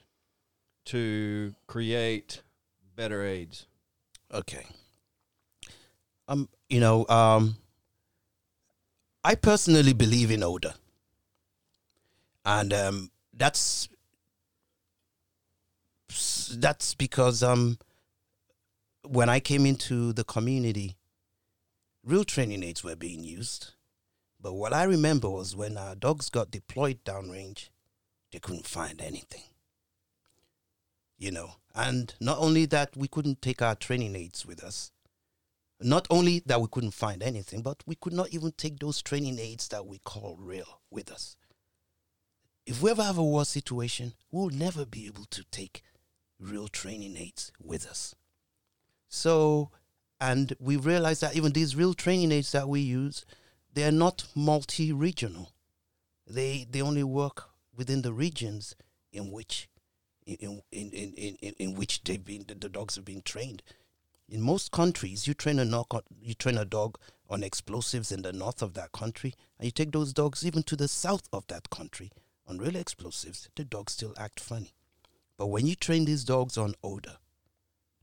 [0.85, 2.41] to create
[2.95, 3.67] better aids?
[4.33, 4.65] Okay.
[6.27, 7.57] Um, you know, um,
[9.23, 10.73] I personally believe in odor,
[12.45, 13.89] and um, that's
[16.53, 17.77] that's because um,
[19.07, 20.97] when I came into the community,
[22.03, 23.73] real training aids were being used,
[24.39, 27.69] but what I remember was when our dogs got deployed downrange,
[28.31, 29.43] they couldn't find anything.
[31.21, 34.91] You know, and not only that, we couldn't take our training aids with us
[35.83, 39.39] not only that we couldn't find anything, but we could not even take those training
[39.39, 41.35] aids that we call real with us.
[42.65, 45.81] If we ever have a war situation, we'll never be able to take
[46.39, 48.15] real training aids with us.
[49.07, 49.71] So,
[50.19, 53.25] and we realize that even these real training aids that we use,
[53.73, 55.51] they're not multi-regional.
[56.27, 58.75] They they only work within the regions
[59.11, 59.67] in which
[60.25, 63.63] in in in in, in which they've been the, the dogs have been trained.
[64.29, 66.97] In most countries, you train a dog, you train a dog
[67.29, 70.75] on explosives in the north of that country, and you take those dogs even to
[70.77, 72.11] the south of that country
[72.47, 73.49] on real explosives.
[73.55, 74.73] The dogs still act funny,
[75.37, 77.17] but when you train these dogs on odor,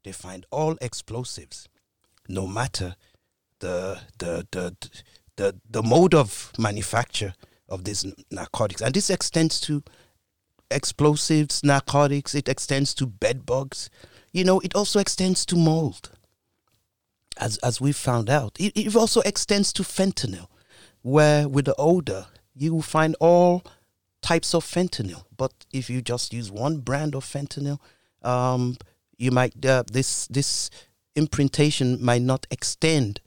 [0.04, 1.68] they find all explosives,
[2.28, 2.96] no matter
[3.60, 4.76] the the the
[5.36, 7.34] the, the mode of manufacture
[7.68, 9.82] of these narcotics, and this extends to
[10.70, 12.34] explosives, narcotics.
[12.34, 13.90] It extends to bed bugs.
[14.32, 16.10] You know, it also extends to mold
[17.38, 18.56] as as we found out.
[18.58, 20.48] It, it also extends to fentanyl,
[21.02, 23.62] where with the odor you will find all
[24.20, 25.24] types of fentanyl.
[25.36, 27.78] But if you just use one brand of fentanyl,
[28.22, 28.76] um,
[29.16, 30.70] you might uh, this this
[31.16, 33.20] imprintation might not extend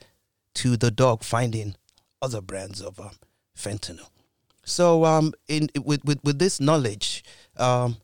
[0.53, 1.75] to the dog finding
[2.21, 3.11] other brands of um,
[3.57, 4.10] fentanyl.
[4.63, 7.23] So um, in with, with with this knowledge,
[7.57, 7.97] um,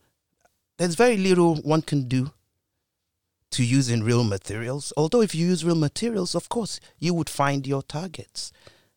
[0.77, 2.31] there's very little one can do
[3.51, 4.91] to use in real materials.
[4.97, 8.51] Although, if you use real materials, of course, you would find your targets,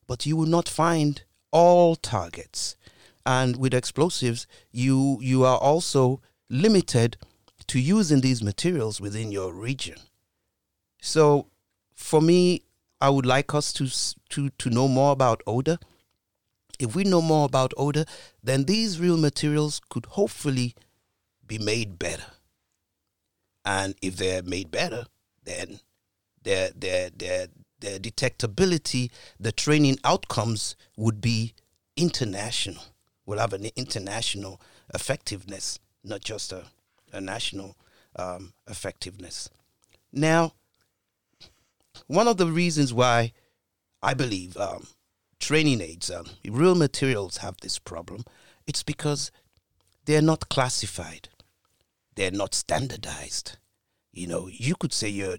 [0.06, 2.76] but you will not find all targets.
[3.26, 7.16] And with explosives, you you are also limited
[7.68, 9.96] to using these materials within your region.
[11.00, 11.46] So,
[11.94, 12.62] for me,
[13.00, 13.88] I would like us to
[14.30, 15.78] to to know more about odor.
[16.80, 18.06] If we know more about odor,
[18.42, 20.74] then these real materials could hopefully
[21.46, 22.32] be made better.
[23.66, 25.04] And if they're made better,
[25.44, 25.80] then
[26.42, 27.48] their their their
[27.80, 31.52] their detectability, the training outcomes would be
[31.96, 32.82] international.
[33.26, 34.58] We'll have an international
[34.94, 36.64] effectiveness, not just a,
[37.12, 37.76] a national
[38.16, 39.50] um, effectiveness.
[40.12, 40.54] Now,
[42.06, 43.32] one of the reasons why
[44.02, 44.86] I believe um,
[45.40, 48.24] training aids, um, real materials have this problem,
[48.66, 49.32] it's because
[50.04, 51.28] they're not classified,
[52.14, 53.56] they're not standardized.
[54.12, 55.38] You know, you could say you're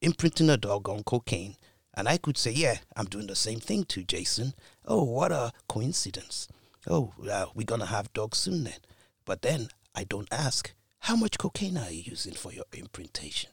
[0.00, 1.56] imprinting a dog on cocaine,
[1.94, 4.54] and I could say, yeah, I'm doing the same thing to Jason.
[4.84, 6.46] Oh, what a coincidence.
[6.86, 8.78] Oh, uh, we're going to have dogs soon then.
[9.24, 13.50] But then I don't ask, how much cocaine are you using for your imprintation?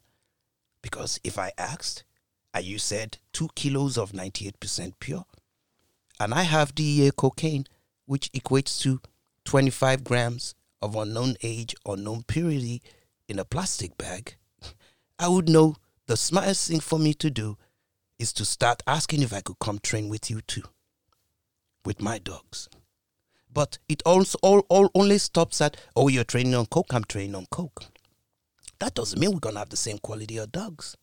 [0.82, 2.04] Because if I asked,
[2.54, 5.26] and you said two kilos of 98% pure,
[6.20, 7.66] and I have DEA cocaine,
[8.06, 9.02] which equates to
[9.46, 12.82] 25 grams of unknown age, unknown purity
[13.28, 14.36] in a plastic bag,
[15.20, 15.76] I would know
[16.08, 17.58] the smartest thing for me to do
[18.20, 20.64] is to start asking if I could come train with you too,
[21.86, 22.70] with my dogs.
[23.52, 27.36] But it also all, all only stops at, oh, you're training on coke, I'm training
[27.36, 27.84] on coke.
[28.80, 30.96] That doesn't mean we're going to have the same quality of dogs.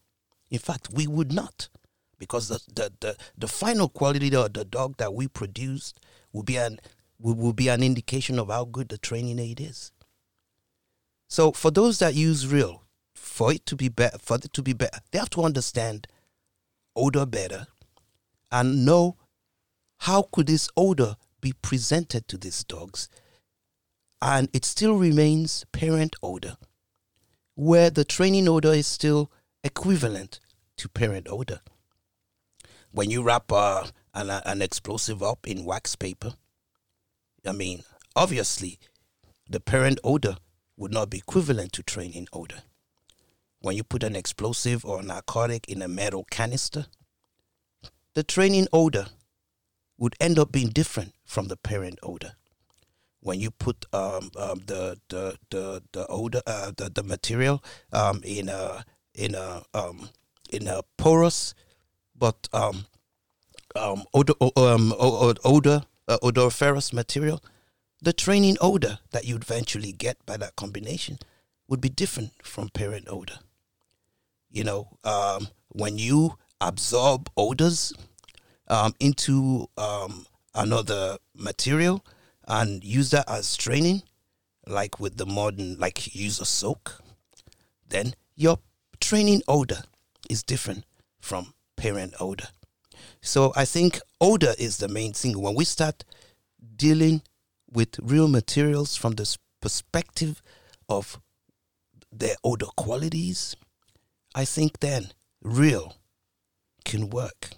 [0.50, 1.68] In fact, we would not.
[2.18, 6.00] Because the, the, the, the final quality of the dog that we produced
[6.32, 6.78] will be an
[7.18, 9.92] will, be an indication of how good the training aid is.
[11.28, 12.82] So for those that use real,
[13.14, 16.06] for it to be better, for it to be better, they have to understand
[16.96, 17.66] odor better
[18.52, 19.16] and know
[19.98, 23.08] how could this odor be presented to these dogs
[24.22, 26.56] and it still remains parent odor
[27.56, 29.30] where the training odor is still
[29.62, 30.40] equivalent
[30.76, 31.60] to parent odor
[32.94, 33.84] when you wrap uh,
[34.14, 36.34] an, an explosive up in wax paper
[37.46, 37.82] i mean
[38.16, 38.78] obviously
[39.48, 40.36] the parent odor
[40.76, 42.62] would not be equivalent to training odor
[43.64, 46.84] when you put an explosive or a narcotic in a metal canister,
[48.12, 49.06] the training odor
[49.96, 52.32] would end up being different from the parent odor.
[53.20, 58.20] When you put um, um, the, the the the odor uh, the, the material um,
[58.22, 58.84] in a
[59.14, 60.10] in a um,
[60.50, 61.54] in a porous
[62.16, 62.86] but um,
[63.76, 67.42] um, odor um, odor uh, odoriferous material,
[68.00, 71.18] the training odor that you'd eventually get by that combination
[71.68, 73.38] would be different from parent odor.
[74.50, 77.92] You know, um, when you absorb odors
[78.68, 82.04] um, into um, another material
[82.46, 84.02] and use that as training,
[84.66, 87.02] like with the modern, like use a soak,
[87.88, 88.58] then your
[89.00, 89.82] training odor
[90.30, 90.84] is different
[91.20, 91.54] from
[91.84, 92.48] parent odor.
[93.20, 95.38] So I think odor is the main thing.
[95.38, 96.02] When we start
[96.76, 97.20] dealing
[97.70, 100.40] with real materials from the perspective
[100.88, 101.20] of
[102.10, 103.54] their odor qualities,
[104.34, 105.10] I think then
[105.42, 105.96] real
[106.86, 107.50] can work.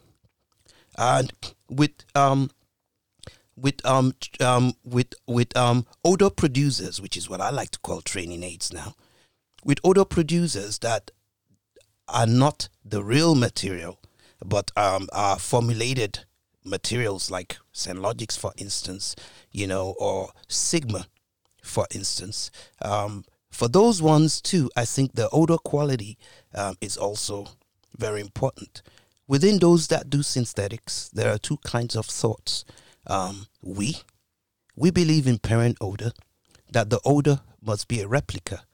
[0.98, 1.32] And
[1.70, 2.50] with um
[3.56, 8.00] with um um with with um odor producers, which is what I like to call
[8.00, 8.96] training aids now,
[9.64, 11.12] with odor producers that
[12.08, 14.00] are not the real material,
[14.44, 16.20] but um are formulated
[16.66, 19.14] materials like ScentLogix, for instance,
[19.52, 21.06] you know, or Sigma,
[21.62, 22.50] for instance.
[22.82, 26.18] Um, for those ones too, I think the odor quality
[26.54, 27.46] um, is also
[27.96, 28.82] very important.
[29.28, 32.64] Within those that do synthetics, there are two kinds of thoughts.
[33.06, 33.98] Um, we,
[34.76, 36.12] we believe in parent odor,
[36.70, 38.64] that the odor must be a replica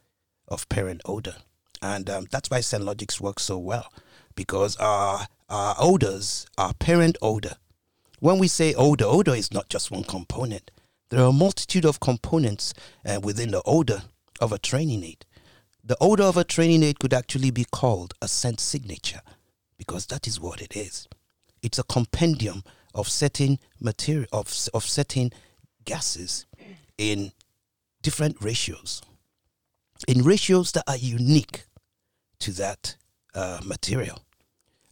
[0.49, 1.37] of parent odor.
[1.81, 3.93] And um, that's why ScentLogix works so well,
[4.35, 7.57] because our, our odors are parent odor.
[8.21, 10.71] When we say odor, odor is not just one component.
[11.11, 12.73] There are a multitude of components
[13.05, 14.03] uh, within the odor
[14.41, 15.27] of a training aid.
[15.85, 19.21] The odor of a training aid could actually be called a scent signature
[19.77, 21.09] because that is what it is.
[21.63, 22.63] It's a compendium
[22.95, 25.33] of certain material of, of certain
[25.85, 26.47] gases
[26.97, 27.33] in
[28.01, 29.03] different ratios,
[30.07, 31.65] in ratios that are unique
[32.39, 32.97] to that
[33.35, 34.23] uh, material.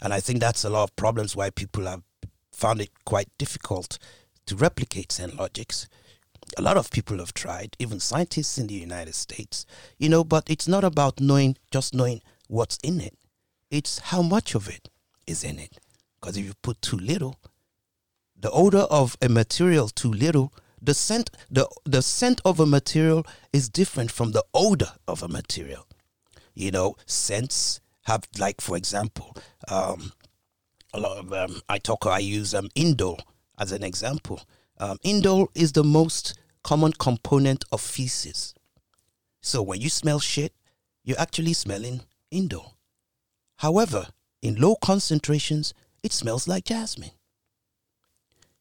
[0.02, 2.02] And I think that's a lot of problems why people have
[2.52, 3.98] found it quite difficult
[4.46, 5.86] to replicate ScentLogix
[6.58, 9.66] a lot of people have tried, even scientists in the United States,
[9.98, 13.16] you know, but it's not about knowing, just knowing what's in it.
[13.70, 14.88] It's how much of it
[15.26, 15.78] is in it.
[16.20, 17.36] Because if you put too little,
[18.38, 23.24] the odor of a material too little, the scent, the, the scent of a material
[23.52, 25.86] is different from the odor of a material.
[26.54, 27.80] You know, scents
[28.10, 29.36] have, like, for example,
[29.68, 30.12] um,
[30.92, 33.20] a lot of, um, I talk, I use um, indole
[33.58, 34.42] as an example.
[34.78, 38.54] Um, indole is the most common component of feces.
[39.40, 40.52] So when you smell shit,
[41.04, 42.00] you're actually smelling
[42.32, 42.72] indole.
[43.56, 44.08] However,
[44.42, 47.12] in low concentrations, it smells like jasmine.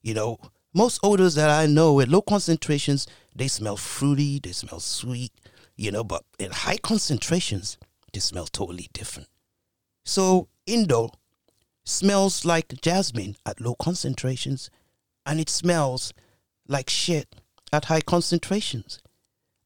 [0.01, 0.39] You know,
[0.73, 5.31] most odors that I know at low concentrations, they smell fruity, they smell sweet,
[5.75, 7.77] you know, but in high concentrations,
[8.13, 9.29] they smell totally different.
[10.05, 11.13] So indole
[11.83, 14.69] smells like jasmine at low concentrations,
[15.25, 16.13] and it smells
[16.67, 17.35] like shit
[17.73, 19.01] at high concentrations.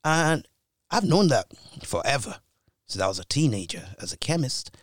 [0.03, 0.47] And
[0.91, 1.47] I've known that
[1.83, 2.39] forever
[2.87, 4.75] since I was a teenager as a chemist.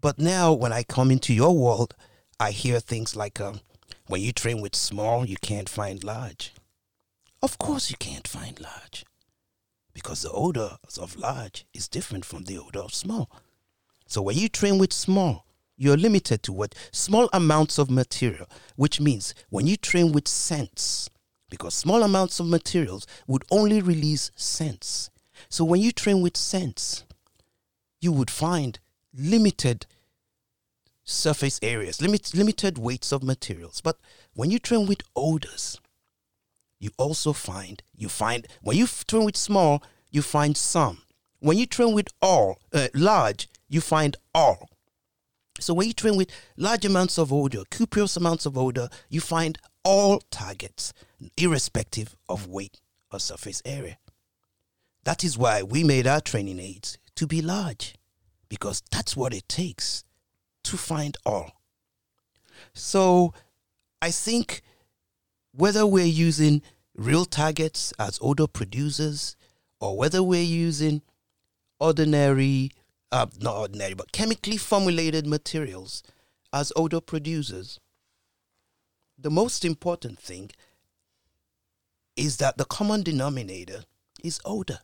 [0.00, 1.94] But now, when I come into your world,
[2.38, 3.60] I hear things like um,
[4.06, 6.52] when you train with small, you can't find large.
[7.42, 9.04] Of course, you can't find large
[9.92, 13.30] because the odor of large is different from the odor of small.
[14.10, 15.46] So when you train with small,
[15.76, 21.08] you're limited to what small amounts of material, which means when you train with scents,
[21.48, 25.10] because small amounts of materials would only release scents.
[25.48, 27.04] So when you train with scents,
[28.00, 28.80] you would find
[29.16, 29.86] limited
[31.04, 33.80] surface areas, limit, limited weights of materials.
[33.80, 33.96] But
[34.34, 35.80] when you train with odors,
[36.80, 41.02] you also find you find when you train with small, you find some.
[41.38, 44.68] When you train with all uh, large, you find all.
[45.58, 49.56] So when you train with large amounts of odor, copious amounts of odor, you find
[49.84, 50.92] all targets,
[51.38, 53.96] irrespective of weight or surface area.
[55.04, 57.94] That is why we made our training aids to be large,
[58.48, 60.04] because that's what it takes
[60.64, 61.52] to find all.
[62.74, 63.32] So
[64.02, 64.62] I think
[65.52, 66.62] whether we're using
[66.94, 69.36] real targets as odor producers
[69.80, 71.02] or whether we're using
[71.78, 72.70] ordinary,
[73.12, 76.02] uh, not ordinary, but chemically formulated materials
[76.52, 77.80] as odor producers,
[79.18, 80.50] the most important thing
[82.16, 83.84] is that the common denominator
[84.22, 84.80] is odor.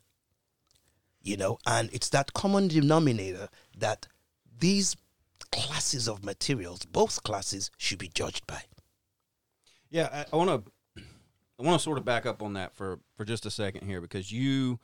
[1.23, 4.07] You know, and it's that common denominator that
[4.59, 4.97] these
[5.51, 8.63] classes of materials, both classes, should be judged by.
[9.91, 10.65] Yeah, I, I want
[10.97, 11.03] to
[11.59, 14.01] I want to sort of back up on that for for just a second here
[14.01, 14.79] because you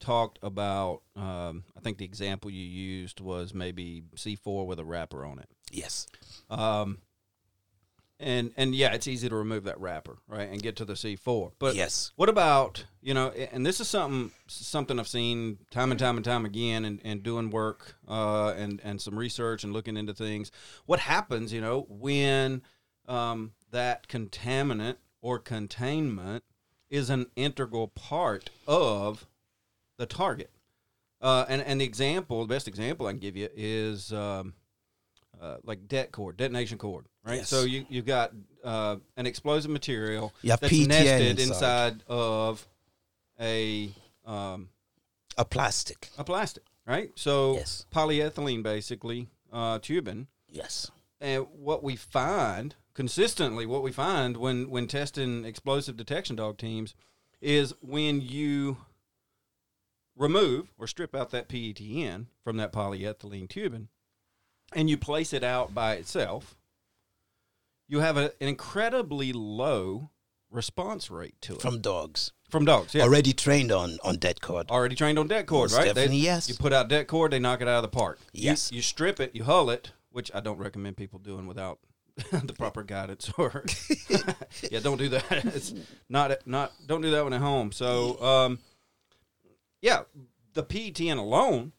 [0.00, 5.24] talked about um, I think the example you used was maybe C4 with a wrapper
[5.24, 5.48] on it.
[5.70, 6.06] Yes.
[6.50, 6.98] Um,
[8.18, 11.52] and and yeah, it's easy to remove that wrapper, right, and get to the C4.
[11.58, 12.12] But Yes.
[12.16, 13.28] what about you know?
[13.28, 17.22] And this is something something I've seen time and time and time again, and, and
[17.22, 20.50] doing work uh, and and some research and looking into things.
[20.86, 22.62] What happens, you know, when
[23.06, 26.42] um, that contaminant or containment
[26.88, 29.26] is an integral part of
[29.98, 30.50] the target?
[31.20, 34.12] Uh, and and the example, the best example I can give you is.
[34.12, 34.54] Um,
[35.38, 37.36] uh, like det cord, detonation cord, right?
[37.40, 37.50] Yes.
[37.50, 38.32] So you you've got
[38.64, 41.92] uh, an explosive material that's PETN nested inside.
[41.92, 42.66] inside of
[43.38, 43.90] a
[44.24, 44.70] um,
[45.36, 46.08] A plastic.
[46.16, 47.10] a plastic, right?
[47.16, 47.84] So Yes.
[47.94, 50.28] polyethylene, basically, uh, tubing.
[50.48, 50.90] Yes.
[51.20, 56.94] And what we find consistently, what we find when when testing explosive detection dog teams,
[57.42, 58.78] is when you
[60.16, 63.88] remove or strip out that PETN from that polyethylene tubing,
[64.72, 66.56] and you place it out by itself,
[67.88, 70.10] you have a, an incredibly low
[70.50, 72.32] response rate to it From dogs.
[72.48, 72.94] from dogs.
[72.94, 74.70] Yeah, Already trained on, on det cord.
[74.70, 75.94] already trained on det cord, Most right?
[75.94, 76.48] They- yes.
[76.48, 78.18] You put out det cord, they knock it out of the park.
[78.32, 78.72] You- Yes.
[78.72, 81.78] You, strip it, you hull it, which I don't recommend people doing without
[82.32, 83.64] the proper guidance or
[84.70, 85.30] yeah, don't do that.
[85.30, 85.74] It's
[86.08, 87.72] not not don't do that one at home.
[87.72, 88.58] So um,
[89.80, 90.02] yeah,
[90.54, 91.72] the PETN alone,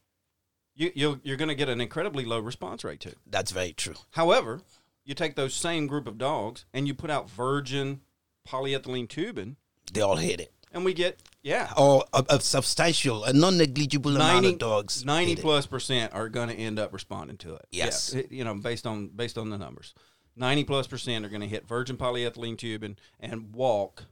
[0.76, 3.14] you you'll, you're going to get an incredibly low response rate to.
[3.26, 3.96] That's very true.
[4.12, 4.62] However,
[5.04, 8.02] you take those same group of dogs and you put out virgin
[8.48, 9.56] polyethylene tubing,
[9.92, 10.54] They all hit it.
[10.72, 15.06] and we get yeah Or a, a substantial, a non negligible amount 90, of dogs.
[15.06, 15.42] 90 hate it.
[15.42, 17.66] plus percent are going to end up responding to it.
[17.72, 18.14] Yes.
[18.14, 19.94] Yeah, it- you know, based on based on the numbers.
[20.36, 24.06] 90 plus percent are going to hit virgin polyethylene tubing and walk.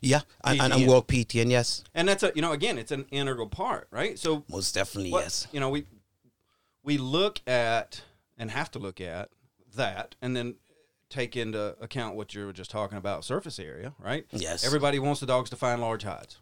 [0.00, 0.20] Yeah.
[0.44, 0.76] And, and, PETN.
[0.76, 1.84] and walk PTN, yes.
[1.94, 4.18] And that's a, you know, again, it's an integral part, right?
[4.18, 5.46] So Most definitely, what- yes.
[5.52, 5.84] You know, we
[6.82, 8.02] we look at
[8.36, 9.30] and have to look at
[9.74, 10.56] that and then
[11.08, 14.26] take into account what you were just talking about surface area, right?
[14.32, 14.64] Yes.
[14.66, 16.38] Everybody wants the dogs to find large hides.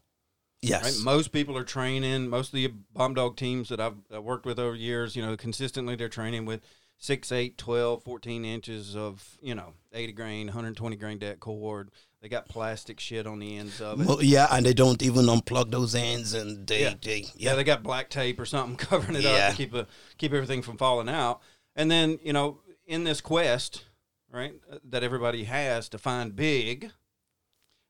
[0.63, 0.85] Yes.
[0.85, 1.05] Right?
[1.05, 2.29] Most people are training.
[2.29, 5.97] Most of the bomb dog teams that I've worked with over years, you know, consistently
[5.97, 6.61] they're training with
[6.99, 11.91] 6, 8, 12, 14 inches of, you know, 80 grain, 120 grain det cord.
[12.23, 14.07] They got plastic shit on the ends of it.
[14.07, 16.95] Well, yeah, and they don't even unplug those ends, and they, Yeah.
[17.03, 19.89] they yeah, yeah, they got black tape or something covering it up to keep a,
[20.19, 21.41] keep everything from falling out.
[21.75, 23.85] And then, you know, in this quest,
[24.31, 26.93] right, uh, that everybody has to find big,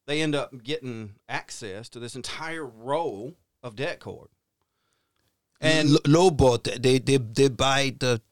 [0.07, 4.29] they end up getting access to this entire roll of det cord.
[5.61, 8.23] And L- low bought they they they buy the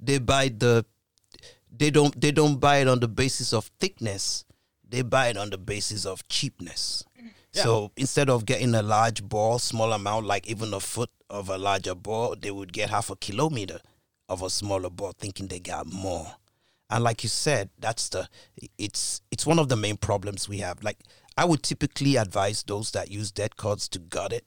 [0.00, 0.84] they buy the
[1.70, 4.43] they don't they don't buy it on the basis of thickness
[4.94, 7.04] they buy it on the basis of cheapness
[7.64, 11.56] So instead of getting a large ball, small amount, like even a foot of a
[11.58, 13.78] larger ball, they would get half a kilometer
[14.28, 16.26] of a smaller ball, thinking they got more.
[16.90, 18.28] And like you said, that's the
[18.78, 20.82] it's it's one of the main problems we have.
[20.82, 20.98] Like
[21.36, 24.44] I would typically advise those that use det cords to gut it,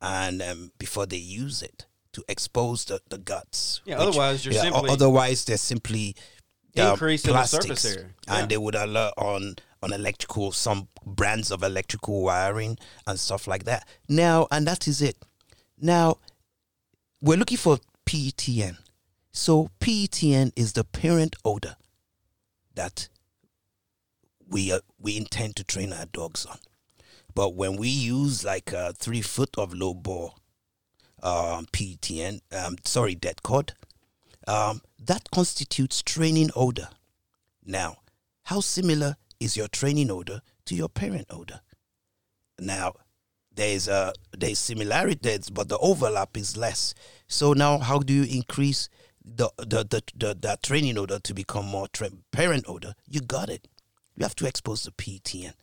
[0.00, 3.80] and um, before they use it to expose the, the guts.
[3.84, 6.14] Yeah, otherwise you're o- simply- otherwise they're simply
[6.78, 8.06] uh, Increasing the surface area.
[8.28, 13.64] and they would alert on on electrical some brands of electrical wiring and stuff like
[13.64, 13.86] that.
[14.08, 15.16] Now, and that is it.
[15.80, 16.18] Now,
[17.20, 18.76] we're looking for PETN.
[19.32, 21.76] So PETN is the parent odor
[22.74, 23.08] that
[24.48, 26.58] we uh, we intend to train our dogs on.
[27.34, 30.38] But when we use like a three foot of low ball
[31.22, 33.72] um, PETN, um, sorry, det cord,
[34.46, 36.88] um, that constitutes training odor.
[37.64, 37.98] Now,
[38.44, 41.60] how similar is your training odor to your parent odor?
[42.58, 42.94] Now,
[43.54, 46.94] there's a there's similarities, but the overlap is less.
[47.28, 48.88] So now, how do you increase
[49.24, 52.94] the the the, the that training odor to become more tra- parent odor?
[53.08, 53.68] You got it.
[54.16, 55.54] You have to expose the PETN.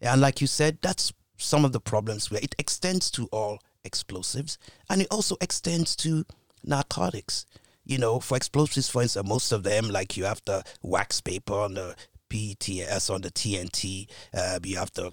[0.00, 4.58] And like you said, that's some of the problems where it extends to all explosives
[4.90, 6.24] and it also extends to
[6.64, 7.46] narcotics.
[7.88, 11.54] You know, for explosives, for instance, most of them, like you have the wax paper
[11.54, 11.96] on the
[12.28, 15.10] PETS, on the TNT, uh, you have the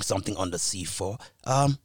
[0.00, 1.20] something on the C4.
[1.44, 1.78] Um,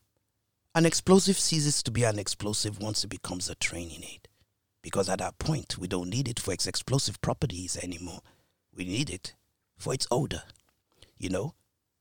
[0.74, 4.28] an explosive ceases to be an explosive once it becomes a training aid.
[4.82, 8.22] Because at that point, we don't need it for its explosive properties anymore.
[8.74, 9.36] We need it
[9.78, 10.43] for its odor,
[11.20, 11.53] you know?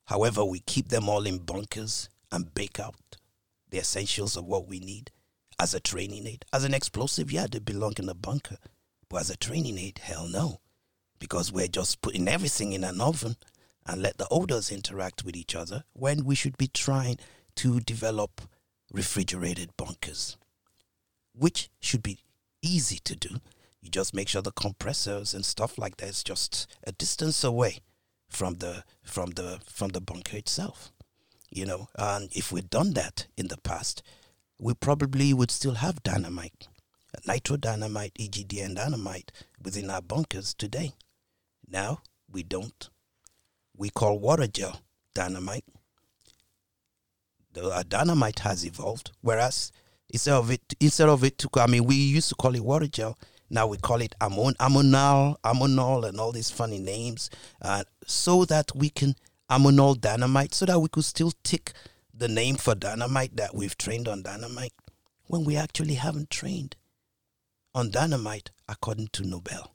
[0.06, 3.16] However, we keep them all in bunkers and bake out
[3.68, 5.10] the essentials of what we need
[5.58, 6.44] as a training aid.
[6.52, 8.58] As an explosive, yeah, they belong in a bunker.
[9.08, 10.60] But as a training aid, hell no.
[11.18, 13.36] Because we're just putting everything in an oven
[13.86, 17.18] and let the odors interact with each other when we should be trying
[17.56, 18.42] to develop
[18.92, 20.36] refrigerated bunkers,
[21.34, 22.18] which should be
[22.62, 23.36] easy to do.
[23.80, 27.80] You just make sure the compressors and stuff like that is just a distance away
[28.28, 30.92] from the from the from the bunker itself.
[31.48, 34.02] You know, and if we'd done that in the past,
[34.58, 36.68] we probably would still have dynamite,
[37.26, 39.32] nitro dynamite, EGD, and dynamite
[39.62, 40.92] within our bunkers today.
[41.68, 42.00] Now
[42.30, 42.88] we don't.
[43.76, 44.80] We call water gel
[45.14, 45.64] dynamite.
[47.52, 49.72] The uh, dynamite has evolved, whereas
[50.10, 52.86] instead of it, instead of it to, I mean, we used to call it water
[52.86, 53.18] gel.
[53.48, 57.30] Now we call it ammon, ammonal, ammonol, and all these funny names,
[57.62, 59.14] uh, so that we can
[59.50, 61.72] ammonol dynamite, so that we could still tick
[62.18, 64.72] the name for dynamite that we've trained on dynamite,
[65.26, 66.76] when we actually haven't trained
[67.74, 69.72] on dynamite according to Nobel.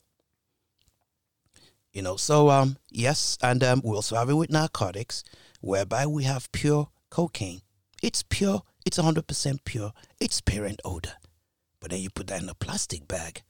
[1.93, 5.23] You know, so um, yes, and um, we also have it with narcotics,
[5.59, 7.61] whereby we have pure cocaine.
[8.01, 8.63] It's pure.
[8.85, 9.91] It's hundred percent pure.
[10.19, 11.13] It's parent odor,
[11.79, 13.43] but then you put that in a plastic bag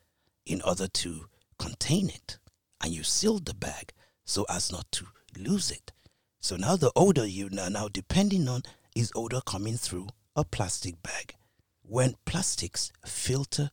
[0.46, 1.28] in order to
[1.58, 2.40] contain it,
[2.84, 3.94] and you seal the bag
[4.26, 5.06] so as not to
[5.38, 5.92] lose it.
[6.40, 8.64] So now the odor you are now depending on
[8.96, 11.36] is odor coming through a plastic bag.
[11.84, 13.70] When plastics filter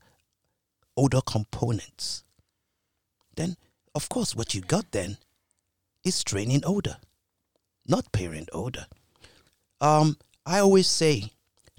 [0.96, 2.24] odor components,
[3.36, 3.56] then
[3.94, 5.18] of course what you got then
[6.04, 6.96] is training odor,
[7.86, 8.86] not parent odor.
[9.80, 11.30] Um, I always say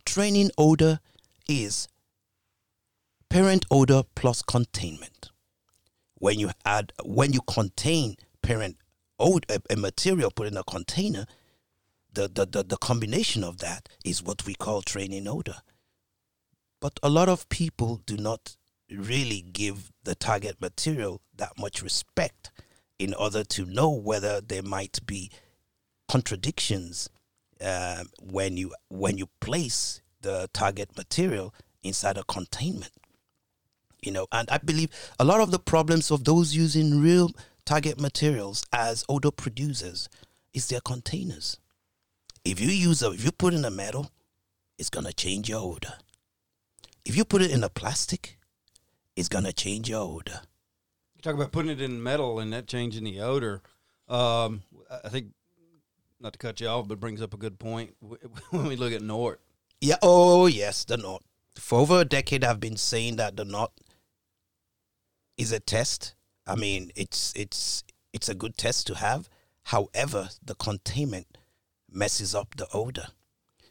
[0.06, 1.00] training odor
[1.48, 1.88] is
[3.30, 5.30] parent odor plus containment.
[6.16, 8.78] When you add, when you contain parent
[9.20, 11.26] odor, a, a material put in a container,
[12.14, 15.58] the, the, the, the combination of that is what we call training odor.
[16.82, 18.56] But a lot of people do not
[18.90, 22.52] really give the target material that much respect
[22.98, 25.30] in order to know whether there might be
[26.08, 27.10] contradictions
[27.62, 31.54] um, when you when you place the target material
[31.84, 32.92] inside a containment
[34.02, 37.30] you know and i believe a lot of the problems of those using real
[37.66, 40.10] target materials as odor producers
[40.54, 41.58] is their containers
[42.50, 44.12] if you use a if you put in a metal
[44.78, 45.94] it's going to change your odor
[47.06, 48.38] if you put it in a plastic
[49.16, 50.42] it's going to change your odor
[51.16, 53.62] You talk about putting it in metal and that changing the odor.
[54.08, 54.64] Um,
[55.04, 55.28] I think,
[56.20, 57.96] not to cut you off, but brings up a good point
[58.52, 59.42] when we look at Nort.
[59.82, 59.98] Yeah.
[60.02, 61.24] Oh, yes, the Nort.
[61.56, 63.72] For over a decade, I've been saying that the Nort
[65.38, 66.16] is a test.
[66.48, 69.30] I mean, it's it's it's a good test to have.
[69.64, 71.38] However, the containment
[71.92, 73.08] messes up the odor,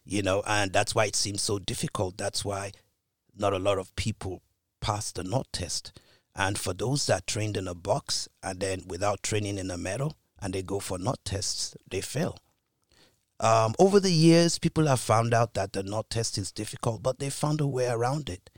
[0.05, 2.16] you know, and that's why it seems so difficult.
[2.16, 2.73] That's why
[3.36, 4.43] not a lot of people
[4.81, 5.99] pass the NORT test.
[6.35, 10.16] And for those that trained in a box and then without training in a metal
[10.40, 12.39] and they go for NORT tests, they fail.
[13.40, 17.19] Um, over the years, people have found out that the NORT test is difficult, but
[17.19, 18.51] they found a way around it.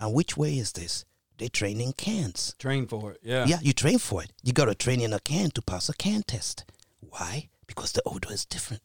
[0.00, 1.04] And which way is this?
[1.38, 2.54] They train in cans.
[2.58, 3.20] Train for it.
[3.22, 3.46] Yeah.
[3.46, 4.30] Yeah, you train for it.
[4.42, 6.64] You got to train in a can to pass a can test.
[7.00, 7.48] Why?
[7.66, 8.82] Because the odor is different.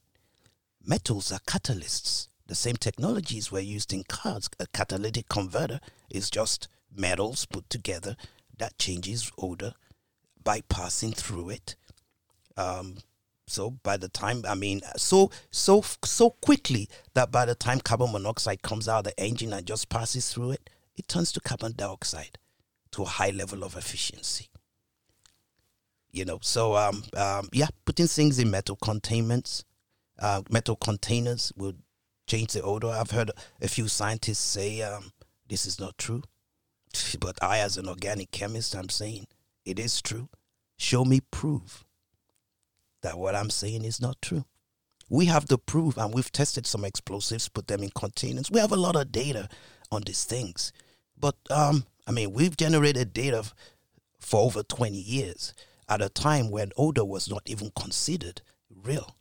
[0.89, 2.29] Metals are catalysts.
[2.47, 4.49] The same technologies were used in cars.
[4.59, 5.79] A catalytic converter
[6.09, 8.15] is just metals put together
[8.57, 9.73] that changes odor
[10.43, 11.75] by passing through it.
[12.57, 12.97] Um,
[13.45, 18.11] so by the time, I mean, so so so quickly that by the time carbon
[18.11, 21.73] monoxide comes out of the engine and just passes through it, it turns to carbon
[21.77, 22.39] dioxide
[22.93, 24.47] to a high level of efficiency.
[26.11, 29.65] You know, so um, um, yeah, putting things in metal containments,
[30.19, 31.73] uh, metal containers will
[32.27, 32.87] change the odor.
[32.87, 33.31] I've heard
[33.61, 35.11] a few scientists say um,
[35.47, 36.23] this is not true,
[37.19, 39.27] but I, as an organic chemist, I'm saying
[39.65, 40.29] it is true.
[40.77, 41.83] Show me proof
[43.01, 44.45] that what I'm saying is not true.
[45.09, 48.51] We have the proof, and we've tested some explosives, put them in containers.
[48.51, 49.49] We have a lot of data
[49.91, 50.71] on these things,
[51.19, 53.43] but um, I mean, we've generated data
[54.19, 55.53] for over 20 years
[55.87, 59.15] at a time when odor was not even considered real.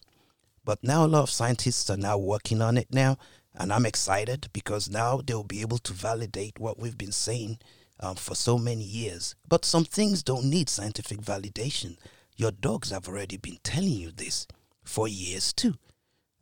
[0.68, 3.16] But now a lot of scientists are now working on it now,
[3.54, 7.60] and I'm excited because now they'll be able to validate what we've been saying
[8.00, 9.34] um, for so many years.
[9.48, 11.96] But some things don't need scientific validation.
[12.36, 14.46] Your dogs have already been telling you this
[14.84, 15.76] for years too.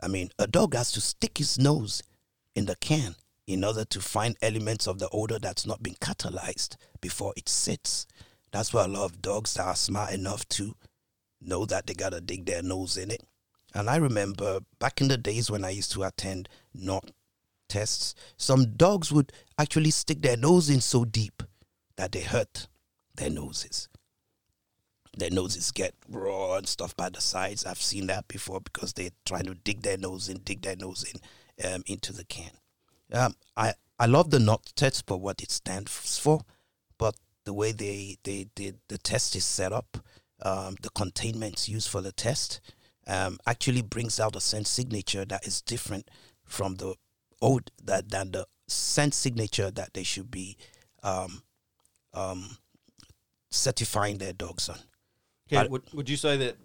[0.03, 2.03] I mean, a dog has to stick his nose
[2.57, 3.15] in the can
[3.47, 8.09] in order to find elements of the odor that's not been catalyzed before it sits.
[8.51, 10.75] That's why a lot of dogs are smart enough to
[11.41, 13.23] know that they gotta dig their nose in it.
[13.77, 17.11] And I remember back in the days when I used to attend NORT
[17.69, 21.43] tests, some dogs would actually stick their nose in so deep
[21.97, 22.69] that they hurt
[23.17, 23.89] their noses.
[25.19, 27.67] Their noses get raw and stuff by the sides.
[27.67, 31.05] I've seen that before because they're trying to dig their nose in, dig their nose
[31.05, 32.53] in um, into the can.
[33.13, 36.41] Um, I I love the NORT test for what it stands for,
[36.97, 39.99] but the way they they, they the test is set up,
[40.41, 42.61] um, the containments used for the test,
[43.07, 46.11] um, actually brings out a scent signature that is different
[46.45, 46.95] from the
[47.41, 50.57] old that than the scent signature that they should be
[51.03, 51.43] um,
[52.15, 52.57] um,
[53.51, 54.79] certifying their dogs on.
[55.49, 56.57] Okay, I- would, would you say that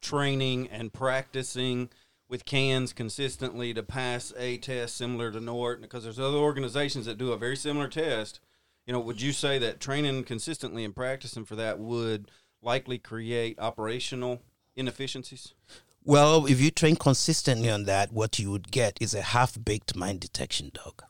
[0.00, 1.90] training and practicing
[2.28, 7.18] with cans consistently to pass a test similar to NORT, because there's other organizations that
[7.18, 8.38] do a very similar test,
[8.86, 12.30] you know, would you say that training consistently and practicing for that would
[12.62, 14.42] likely create operational
[14.80, 15.54] inefficiencies?
[16.02, 20.18] Well, if you train consistently on that, what you would get is a half-baked mine
[20.18, 21.02] detection dog.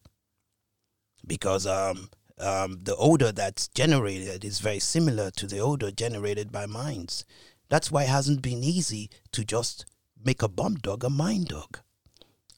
[1.25, 6.67] Because um, um, the odor that's generated is very similar to the odor generated by
[6.67, 7.25] mines.
[7.69, 9.87] That's why it hasn't been easy to just
[10.23, 11.79] make a bomb dog a mine dog.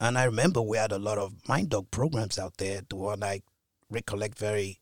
[0.01, 2.81] And I remember we had a lot of mine dog programs out there.
[2.89, 3.43] The one I
[3.91, 4.81] recollect very,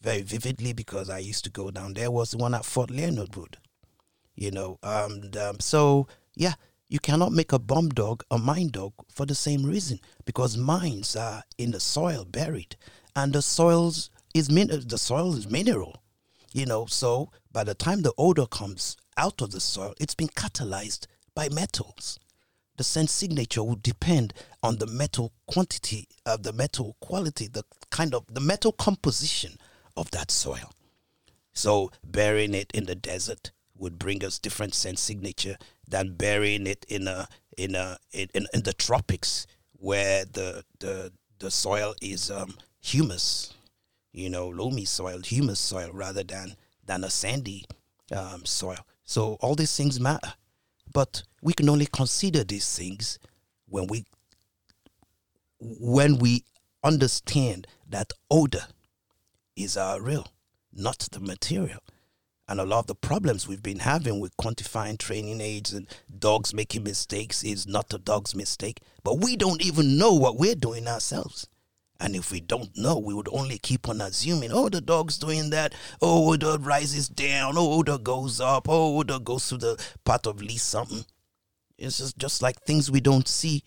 [0.00, 3.36] very vividly because I used to go down there was the one at Fort Leonard
[3.36, 3.58] Wood.
[4.38, 6.06] You know, um, and, um, so
[6.36, 6.54] yeah,
[6.88, 11.16] you cannot make a bomb dog a mine dog for the same reason because mines
[11.16, 12.76] are in the soil buried,
[13.16, 16.04] and the soils is min- the soil is mineral.
[16.52, 20.28] You know, so by the time the odor comes out of the soil, it's been
[20.28, 22.20] catalyzed by metals.
[22.76, 28.14] The scent signature will depend on the metal quantity of the metal quality, the kind
[28.14, 29.58] of the metal composition
[29.96, 30.70] of that soil.
[31.52, 35.56] So burying it in the desert would bring us different scent signature
[35.88, 41.12] than burying it in a in a in, in, in the tropics where the the
[41.38, 43.54] the soil is um, humus,
[44.12, 47.64] you know, loamy soil, humus soil rather than than a sandy
[48.12, 48.78] um, soil.
[49.04, 50.34] So all these things matter,
[50.92, 53.18] but we can only consider these things
[53.68, 54.04] when we
[55.60, 56.44] when we
[56.84, 58.66] understand that odor
[59.56, 60.28] is our real,
[60.72, 61.80] not the material.
[62.48, 65.86] And a lot of the problems we've been having with quantifying training aids and
[66.18, 70.54] dogs making mistakes is not the dog's mistake, but we don't even know what we're
[70.54, 71.46] doing ourselves.
[72.00, 75.50] And if we don't know, we would only keep on assuming, oh, the dog's doing
[75.50, 75.74] that.
[76.00, 77.54] Oh, odor rises down.
[77.56, 78.68] Oh, the goes up.
[78.68, 81.04] Oh, odor goes to the part of least something.
[81.76, 83.64] It's just, just like things we don't see.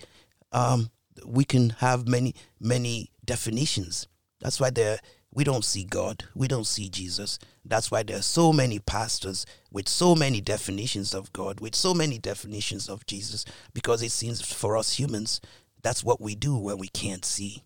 [0.54, 0.90] Um,
[1.26, 4.08] we can have many, many definitions.
[4.40, 5.00] That's why there
[5.34, 6.26] we don't see God.
[6.36, 7.40] We don't see Jesus.
[7.64, 11.94] That's why there are so many pastors with so many definitions of God, with so
[11.94, 15.40] many definitions of Jesus, because it seems for us humans,
[15.82, 17.64] that's what we do when we can't see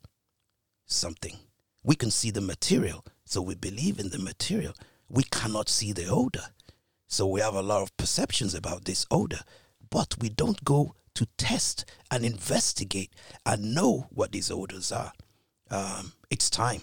[0.85, 1.37] something.
[1.83, 4.73] We can see the material, so we believe in the material.
[5.09, 6.45] We cannot see the odor.
[7.07, 9.41] So we have a lot of perceptions about this odor,
[9.89, 13.11] but we don't go to test and investigate
[13.45, 15.13] and know what these odors are.
[15.71, 16.81] Um, it's time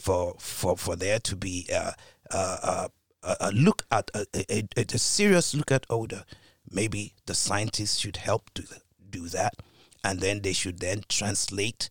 [0.00, 1.94] for for for there to be a,
[2.30, 2.90] a,
[3.22, 6.24] a, a look at a, a, a serious look at odor.
[6.70, 8.64] Maybe the scientists should help do
[9.08, 9.54] do that,
[10.02, 11.90] and then they should then translate.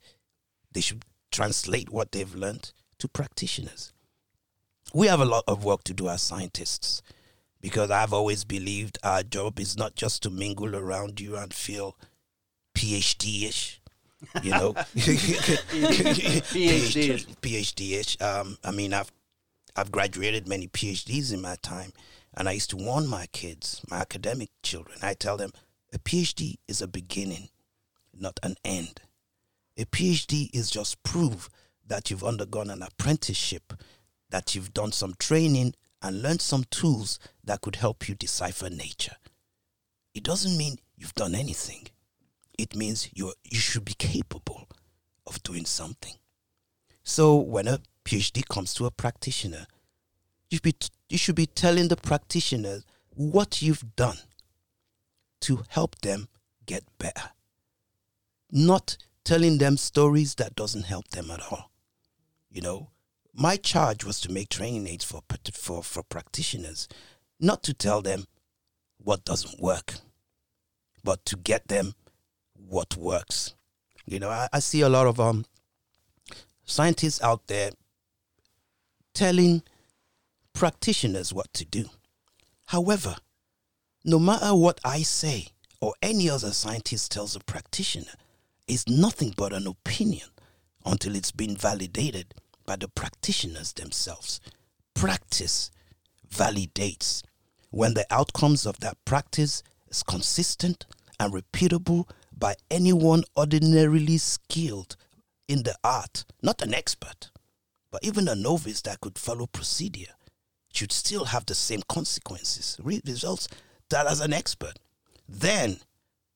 [0.71, 3.93] They should translate what they've learned to practitioners.
[4.93, 7.01] We have a lot of work to do as scientists
[7.61, 11.97] because I've always believed our job is not just to mingle around you and feel
[12.75, 13.78] PhD ish.
[14.43, 14.73] You know,
[16.33, 16.45] PhD.
[17.41, 18.21] PhD ish.
[18.21, 19.11] Um, I mean, I've
[19.75, 21.93] I've graduated many PhDs in my time,
[22.35, 24.99] and I used to warn my kids, my academic children.
[25.01, 25.51] I tell them,
[25.93, 27.49] a PhD is a beginning,
[28.17, 29.01] not an end.
[29.77, 31.49] A PhD is just proof
[31.87, 33.73] that you've undergone an apprenticeship,
[34.29, 39.15] that you've done some training and learned some tools that could help you decipher nature.
[40.13, 41.87] It doesn't mean you've done anything.
[42.59, 44.67] It means you you should be capable
[45.25, 46.15] of doing something.
[47.03, 49.65] So when a PhD comes to a practitioner,
[50.49, 50.75] you should be
[51.07, 52.81] you should be telling the practitioner
[53.15, 54.17] what you've done
[55.39, 56.27] to help them
[56.65, 57.31] get better.
[58.51, 61.71] Not telling them stories that doesn't help them at all.
[62.51, 62.89] You know,
[63.33, 65.21] my charge was to make training aids for
[65.53, 66.89] for for practitioners,
[67.39, 68.25] not to tell them
[68.97, 69.93] what doesn't work,
[71.05, 71.93] but to get them
[72.69, 73.55] what works.
[74.05, 75.45] You know, I, I see a lot of um
[76.65, 77.71] scientists out there
[79.13, 79.63] telling
[80.53, 81.89] practitioners what to do.
[82.67, 83.15] However,
[84.05, 85.47] no matter what I say
[85.81, 88.13] or any other scientist tells a practitioner,
[88.67, 90.27] is nothing but an opinion
[90.85, 92.35] until it's been validated
[92.65, 94.39] by the practitioners themselves.
[94.93, 95.71] Practice
[96.29, 97.23] validates.
[97.71, 100.85] When the outcomes of that practice is consistent
[101.19, 102.07] and repeatable
[102.39, 104.95] by anyone ordinarily skilled
[105.47, 107.31] in the art, not an expert,
[107.91, 110.13] but even a novice that could follow procedure,
[110.73, 113.47] should still have the same consequences, results
[113.89, 114.77] that as an expert.
[115.27, 115.77] Then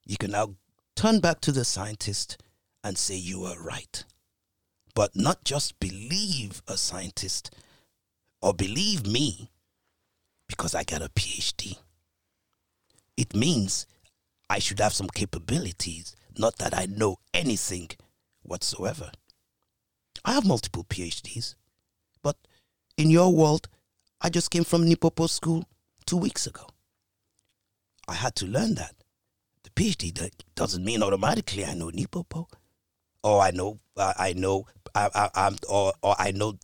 [0.06, 0.56] you can now
[0.96, 2.42] turn back to the scientist
[2.84, 4.04] and say you were right.
[4.96, 7.56] But not just believe a scientist
[8.42, 9.50] or believe me
[10.48, 11.78] because I got a PhD.
[13.16, 13.86] It means
[14.54, 17.90] I should have some capabilities, not that I know anything
[18.44, 19.12] whatsoever.
[20.24, 21.56] I have multiple PhDs,
[22.22, 22.38] but
[22.96, 23.68] in your world,
[24.22, 25.66] I just came from NePoPo school
[26.06, 26.68] two weeks ago.
[28.08, 28.94] I had to learn that.
[29.64, 32.46] The PhD doesn't mean automatically I know NePoPo,
[33.24, 36.60] or I know uh, I know I, I, am or or I know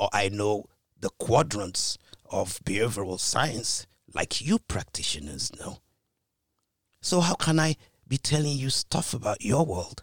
[0.00, 0.64] or I know
[0.98, 1.96] the quadrants
[2.28, 5.78] of behavioral science like you practitioners know.
[7.04, 7.76] So how can I
[8.08, 10.02] be telling you stuff about your world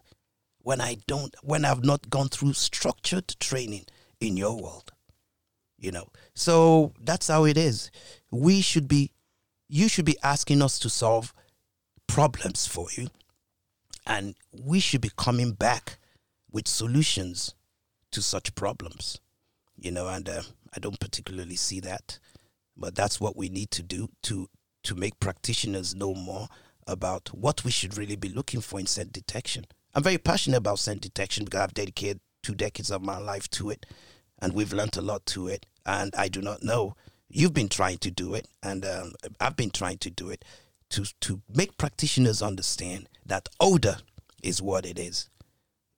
[0.59, 3.85] when I don't when I've not gone through structured training
[4.19, 4.91] in your world?
[5.79, 6.09] You know.
[6.35, 7.89] So that's how it is.
[8.29, 9.09] We should be
[9.67, 11.33] you should be asking us to solve
[12.05, 13.07] problems for you
[14.05, 15.97] and we should be coming back
[16.51, 17.55] with solutions
[18.11, 19.19] to such problems.
[19.75, 20.43] You know, and uh,
[20.75, 22.19] I don't particularly see that,
[22.77, 24.49] but that's what we need to do to
[24.83, 26.47] to make practitioners know more
[26.87, 29.65] about what we should really be looking for in scent detection.
[29.93, 33.69] I'm very passionate about scent detection because I've dedicated two decades of my life to
[33.69, 33.85] it,
[34.39, 35.65] and we've learned a lot to it.
[35.85, 36.95] And I do not know.
[37.29, 40.43] You've been trying to do it, and um, I've been trying to do it
[40.91, 43.97] to to make practitioners understand that odor
[44.43, 45.29] is what it is.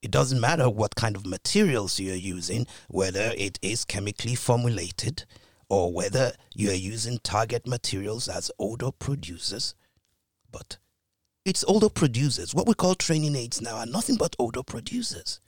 [0.02, 5.24] It doesn't matter what kind of materials you're using, whether it is chemically formulated
[5.68, 9.74] or whether you're using target materials as odor producers
[10.54, 10.76] but
[11.44, 12.54] it's odor producers.
[12.54, 15.40] What we call training aids now are nothing but odor producers.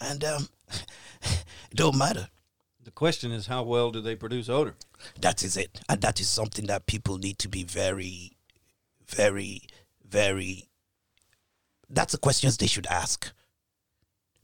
[0.00, 0.48] And um,
[1.22, 2.28] it don't matter.
[2.82, 4.74] The question is, how well do they produce odor?
[5.20, 5.80] That is it.
[5.88, 8.32] And that is something that people need to be very,
[9.06, 9.62] very,
[10.08, 10.68] very.
[11.90, 13.30] That's the questions they should ask.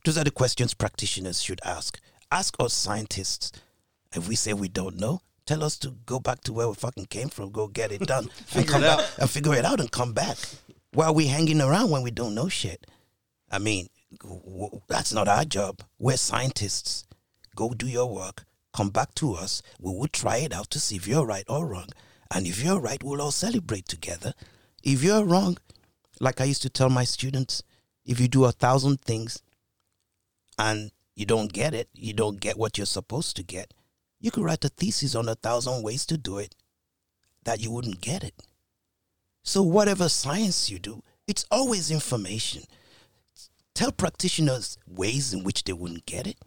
[0.05, 1.99] Those are the questions practitioners should ask.
[2.31, 3.51] Ask us scientists.
[4.15, 7.07] If we say we don't know, Tell us to go back to where we fucking
[7.07, 10.13] came from, go get it done, and come back and figure it out and come
[10.13, 10.39] back.
[10.93, 12.87] Why are we hanging around when we don't know shit?
[13.51, 13.89] I mean,
[14.23, 15.83] w- that's not our job.
[15.99, 17.05] We're scientists.
[17.55, 18.45] Go do your work.
[18.73, 19.63] Come back to us.
[19.79, 21.89] We will try it out to see if you're right or wrong.
[22.33, 24.33] And if you're right, we'll all celebrate together.
[24.83, 25.59] If you're wrong,
[26.21, 27.63] like I used to tell my students,
[28.05, 29.43] if you do a thousand things
[30.59, 33.73] and you don't get it, you don't get what you're supposed to get,
[34.25, 36.55] you could write a thesis on a thousand ways to do it
[37.45, 38.33] that you wouldn't get it.
[39.43, 42.63] So, whatever science you do, it's always information.
[43.75, 46.39] Tell practitioners ways in which they wouldn't get it.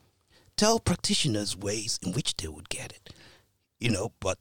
[0.56, 3.14] Tell practitioners ways in which they would get it.
[3.80, 4.40] You know, but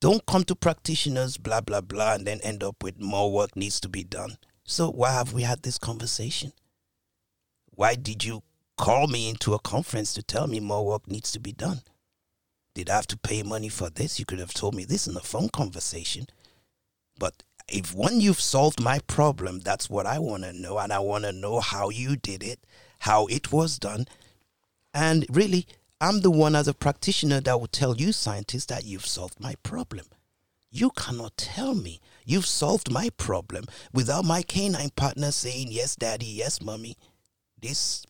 [0.00, 3.78] don't come to practitioners, blah, blah, blah, and then end up with more work needs
[3.80, 4.38] to be done.
[4.64, 6.54] So, why have we had this conversation?
[7.72, 8.42] Why did you
[8.80, 11.82] call me into a conference to tell me more work needs to be done?
[12.74, 14.18] Did I have to pay money for this?
[14.18, 16.28] You could have told me this in a phone conversation.
[17.18, 20.78] But if when you've solved my problem, that's what I want to know.
[20.78, 22.60] And I want to know how you did it,
[23.00, 24.06] how it was done.
[24.94, 25.66] And really,
[26.00, 29.56] I'm the one as a practitioner that will tell you, scientists, that you've solved my
[29.62, 30.06] problem.
[30.70, 36.24] You cannot tell me you've solved my problem without my canine partner saying, Yes, daddy,
[36.24, 36.96] yes, mommy.
[37.60, 38.06] This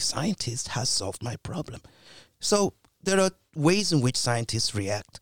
[0.00, 1.80] scientist has solved my problem.
[2.40, 5.20] So there are ways in which scientists react,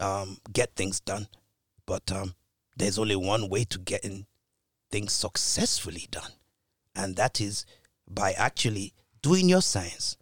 [0.00, 1.28] um, get things done,
[1.86, 2.34] but um,
[2.76, 4.26] there's only one way to getting
[4.90, 6.32] things successfully done,
[6.94, 7.66] and that is
[8.08, 10.16] by actually doing your science,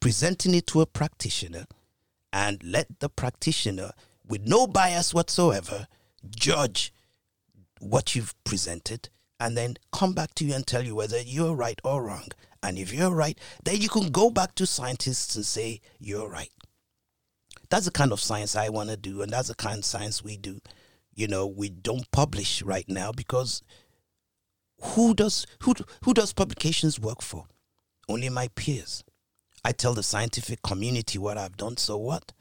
[0.00, 1.66] presenting it to a practitioner,
[2.32, 3.90] and let the practitioner,
[4.26, 5.86] with no bias whatsoever,
[6.30, 6.92] judge
[7.80, 9.08] what you've presented
[9.40, 12.28] and then come back to you and tell you whether you're right or wrong.
[12.62, 16.50] And if you're right, then you can go back to scientists and say, you're right.
[17.70, 20.24] That's the kind of science I want to do, and that's the kind of science
[20.24, 20.60] we do.
[21.14, 23.62] You know, we don't publish right now because
[24.80, 25.74] who does who
[26.04, 27.46] who does publications work for?
[28.08, 29.04] Only my peers.
[29.64, 32.32] I tell the scientific community what I've done, so what?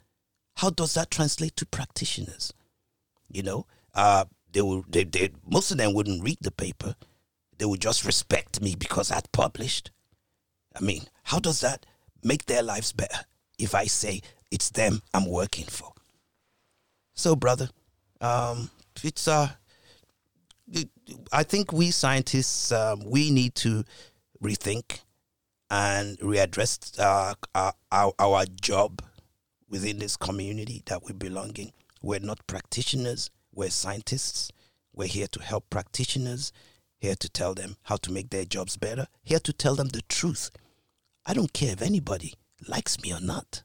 [0.57, 2.53] How does that translate to practitioners?
[3.29, 6.95] You know, uh, they will they, they most of them wouldn't read the paper.
[7.57, 9.91] They would just respect me because I'd published.
[10.77, 11.85] I mean, how does that
[12.23, 13.19] make their lives better
[13.57, 14.21] if I say
[14.51, 15.91] it's them I'm working for?
[17.13, 17.69] So, brother,
[18.21, 18.69] um,
[19.03, 19.49] it's uh,
[21.31, 23.83] I think we scientists um, we need to
[24.41, 24.99] rethink
[25.69, 29.01] and readdress uh, our, our, our job
[29.69, 31.71] within this community that we belong in.
[32.01, 34.51] We're not practitioners, we're scientists.
[34.97, 36.51] We're here to help practitioners,
[36.97, 40.01] here to tell them how to make their jobs better, here to tell them the
[40.09, 40.49] truth.
[41.27, 42.33] I don't care if anybody
[42.69, 43.63] likes me or not.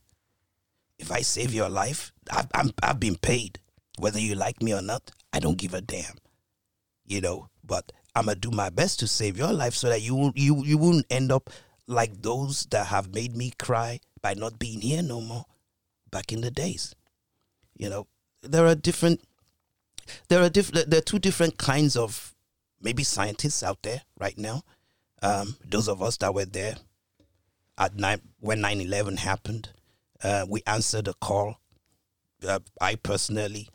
[0.99, 3.61] If I save your life, I've, I'm, I've been paid.
[3.99, 6.17] Whether you like me or not, I don't give a damn.
[7.07, 10.33] You know, but I'm gonna do my best to save your life so that you
[10.35, 11.51] you you won't end up
[11.87, 15.45] like those that have made me cry by not being here no more
[16.11, 16.95] back in the days.
[17.77, 18.07] You know,
[18.43, 19.21] there are different
[20.29, 22.35] there are different there are two different kinds of
[22.81, 24.63] maybe scientists out there right now.
[25.23, 26.77] Um, those of us that were there
[27.79, 29.71] at nine when 9-11 happened,
[30.23, 31.59] uh, we answered a call.
[32.47, 33.69] Uh, I personally,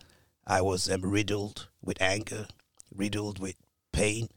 [0.46, 2.48] I was um, riddled with anger,
[2.94, 3.56] riddled with
[3.92, 4.30] pain,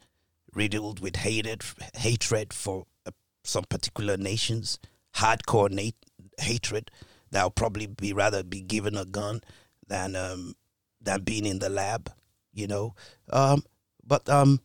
[0.55, 1.63] riddled with hated
[1.95, 3.11] hatred for uh,
[3.45, 4.79] some particular nations,
[5.17, 5.91] hardcore na-
[6.39, 6.91] hatred
[7.31, 9.41] that will probably be rather be given a gun
[9.87, 10.55] than um,
[11.01, 12.13] than being in the lab,
[12.53, 12.95] you know.
[13.33, 13.63] Um,
[14.05, 14.61] but um,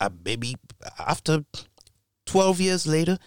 [0.00, 0.56] uh, maybe
[0.98, 1.44] after
[2.24, 3.18] twelve years later,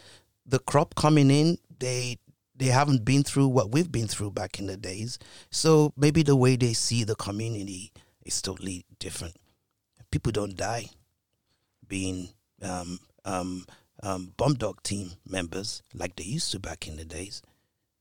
[0.49, 2.17] the crop coming in, they
[2.55, 5.17] they haven't been through what we've been through back in the days.
[5.49, 7.93] So maybe the way they see the community
[8.25, 9.37] is totally different.
[10.11, 10.89] People don't die
[11.87, 12.29] being
[12.61, 13.65] um, um,
[14.03, 17.41] um, bomb dog team members like they used to back in the days.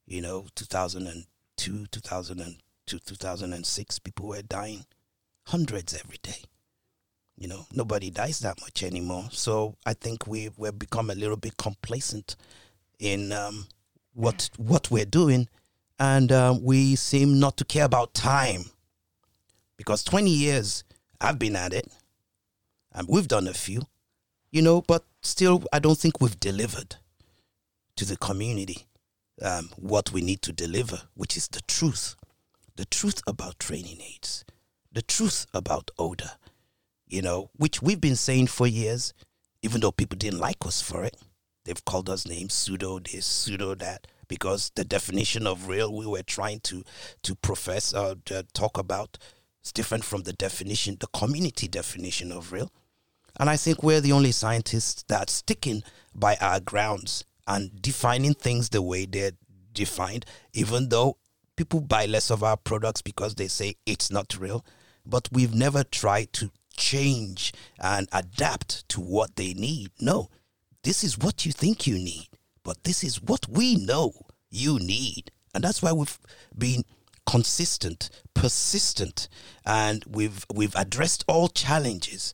[0.07, 4.87] You know, 2002, 2002, 2006, people were dying
[5.47, 6.43] hundreds every day.
[7.39, 9.29] You know, nobody dies that much anymore.
[9.31, 12.35] So I think we we've become a little bit complacent
[12.99, 13.69] in um,
[14.13, 15.49] what what we're doing,
[16.01, 18.65] and um, we seem not to care about time.
[19.77, 20.83] Because 20 years
[21.21, 21.87] I've been at it,
[22.93, 23.83] and we've done a few,
[24.51, 26.97] you know, but still I don't think we've delivered
[27.95, 28.87] to the community
[29.41, 32.17] um, what we need to deliver, which is the truth,
[32.75, 34.45] the truth about training aids,
[34.91, 36.33] the truth about odor,
[37.09, 39.13] you know, which we've been saying for years,
[39.63, 41.17] even though people didn't like us for it.
[41.65, 46.23] They've called us names, pseudo this, pseudo that, because the definition of real we were
[46.23, 46.83] trying to
[47.23, 49.19] to profess or to talk about
[49.63, 52.71] is different from the definition, the community definition of real.
[53.39, 55.83] And I think we're the only scientists that sticking
[56.15, 59.33] by our grounds and defining things the way they're
[59.73, 61.17] defined, even though
[61.57, 64.65] people buy less of our products because they say it's not real.
[65.07, 69.91] But we've never tried to change and adapt to what they need.
[70.01, 70.31] No,
[70.85, 72.29] this is what you think you need,
[72.63, 74.13] but this is what we know
[74.51, 75.31] you need.
[75.55, 76.19] And that's why we've
[76.57, 76.85] been
[77.27, 79.29] consistent, persistent,
[79.67, 82.33] and we've we've addressed all challenges,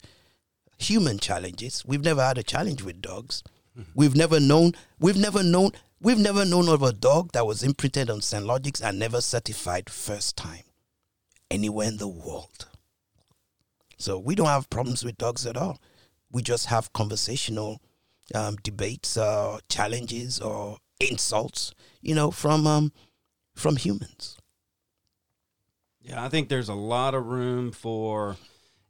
[0.79, 1.85] human challenges.
[1.87, 3.43] We've never had a challenge with dogs.
[3.77, 3.91] Mm-hmm.
[3.95, 4.73] We've never known.
[5.01, 5.73] We've never known.
[6.01, 10.37] We've never known of a dog that was imprinted on ScentLogix and never certified first
[10.37, 10.65] time
[11.51, 12.67] anywhere in the world.
[13.99, 15.81] So we don't have problems with dogs at all.
[16.31, 17.81] We just have conversational
[18.35, 22.93] um, debates, uh, challenges, or insults, you know, from um,
[23.55, 24.37] from humans.
[26.01, 28.37] Yeah, I think there's a lot of room for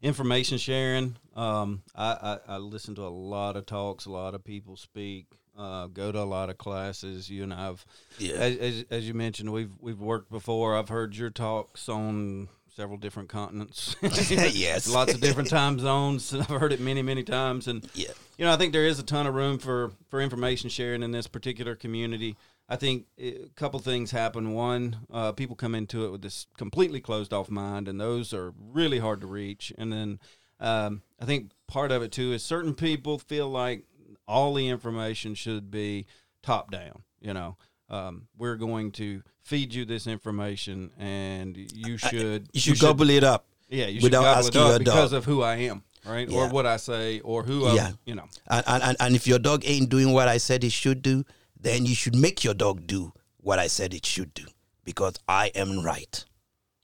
[0.03, 1.17] information sharing.
[1.37, 5.27] Um, I, I, I listen to a lot of talks, a lot of people speak,
[5.57, 7.31] uh, go to a lot of classes.
[7.31, 7.85] You and I've,
[8.19, 8.35] Yeah.
[8.35, 10.77] as, as, as you mentioned, we've we've worked before.
[10.77, 13.97] I've heard your talks on several different continents.
[14.03, 14.89] Yes.
[14.89, 16.35] lots of different time zones.
[16.35, 18.09] I've heard it many many times, and Yeah.
[18.37, 21.13] you know, I think there is a ton of room for for information sharing in
[21.13, 22.37] this particular community.
[22.69, 24.55] I think a couple things happen.
[24.55, 28.55] One, uh, people come into it with this completely closed off mind, and those are
[28.59, 29.73] really hard to reach.
[29.77, 30.19] And then
[30.61, 33.85] um, I think part of it too is certain people feel like
[34.27, 36.07] all the information should be
[36.43, 37.03] top down.
[37.21, 37.57] You know,
[37.91, 43.23] um, we're going to feed you this information, and you should You should gobble it
[43.25, 43.47] up.
[43.69, 45.19] yeah, you should without gobble it up your because dog.
[45.19, 47.93] of who I am, right, or what I say, or who I, Yeah.
[48.07, 48.29] you know.
[48.49, 51.25] And, and, and- if your dog ain't doing what I said it should do,
[51.61, 54.45] then you should make your dog do what I said it should do
[54.85, 56.25] because I am right,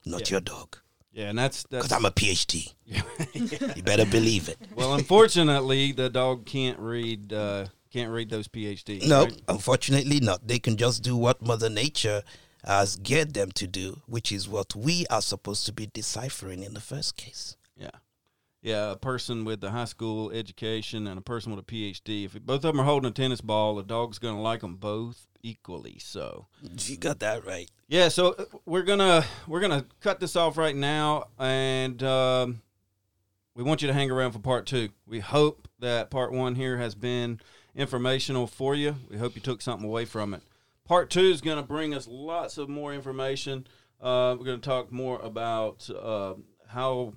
[0.07, 0.77] not your dog.
[1.13, 2.73] Yeah, and that's Because I'm a PhD.
[3.77, 4.59] you better believe it.
[4.77, 4.95] well.
[4.95, 9.07] Unfortunately, the dog can't read uh, can't read those PhDs.
[9.09, 9.43] No, right?
[9.49, 10.47] unfortunately not.
[10.47, 12.23] They can just do what Mother Nature
[12.65, 16.75] has geared them to do, which is what we are supposed to be deciphering in
[16.75, 17.57] the first case.
[17.77, 17.91] Yeah,
[18.63, 18.93] yeah.
[18.93, 22.25] A person with a high school education and a person with a PhD.
[22.25, 24.77] If both of them are holding a tennis ball, the dog's going to like them
[24.77, 25.99] both equally.
[25.99, 26.47] So
[26.87, 27.71] You got that right.
[27.89, 32.63] Yeah, so uh, we're gonna we're gonna cut this off right now, and um,
[33.55, 34.91] we want you to hang around for part two.
[35.07, 37.41] We hope that part one here has been
[37.75, 38.97] informational for you.
[39.09, 40.43] We hope you took something away from it.
[40.91, 43.65] Part two is gonna bring us lots of more information.
[44.01, 46.35] Uh, we're gonna talk more about uh,
[46.67, 47.15] how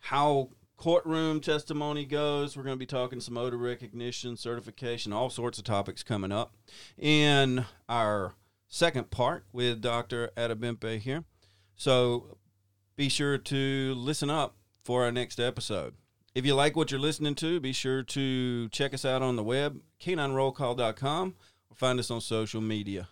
[0.00, 2.58] how courtroom testimony goes.
[2.58, 6.52] We're going to be talking some odor recognition, certification, all sorts of topics coming up
[6.98, 8.34] in our
[8.68, 10.30] second part with Dr.
[10.36, 11.24] Adebimpe here.
[11.74, 12.36] So
[12.96, 15.94] be sure to listen up for our next episode.
[16.34, 19.42] If you like what you're listening to, be sure to check us out on the
[19.42, 21.34] web, caninerollcall.com,
[21.76, 23.08] find us on social media.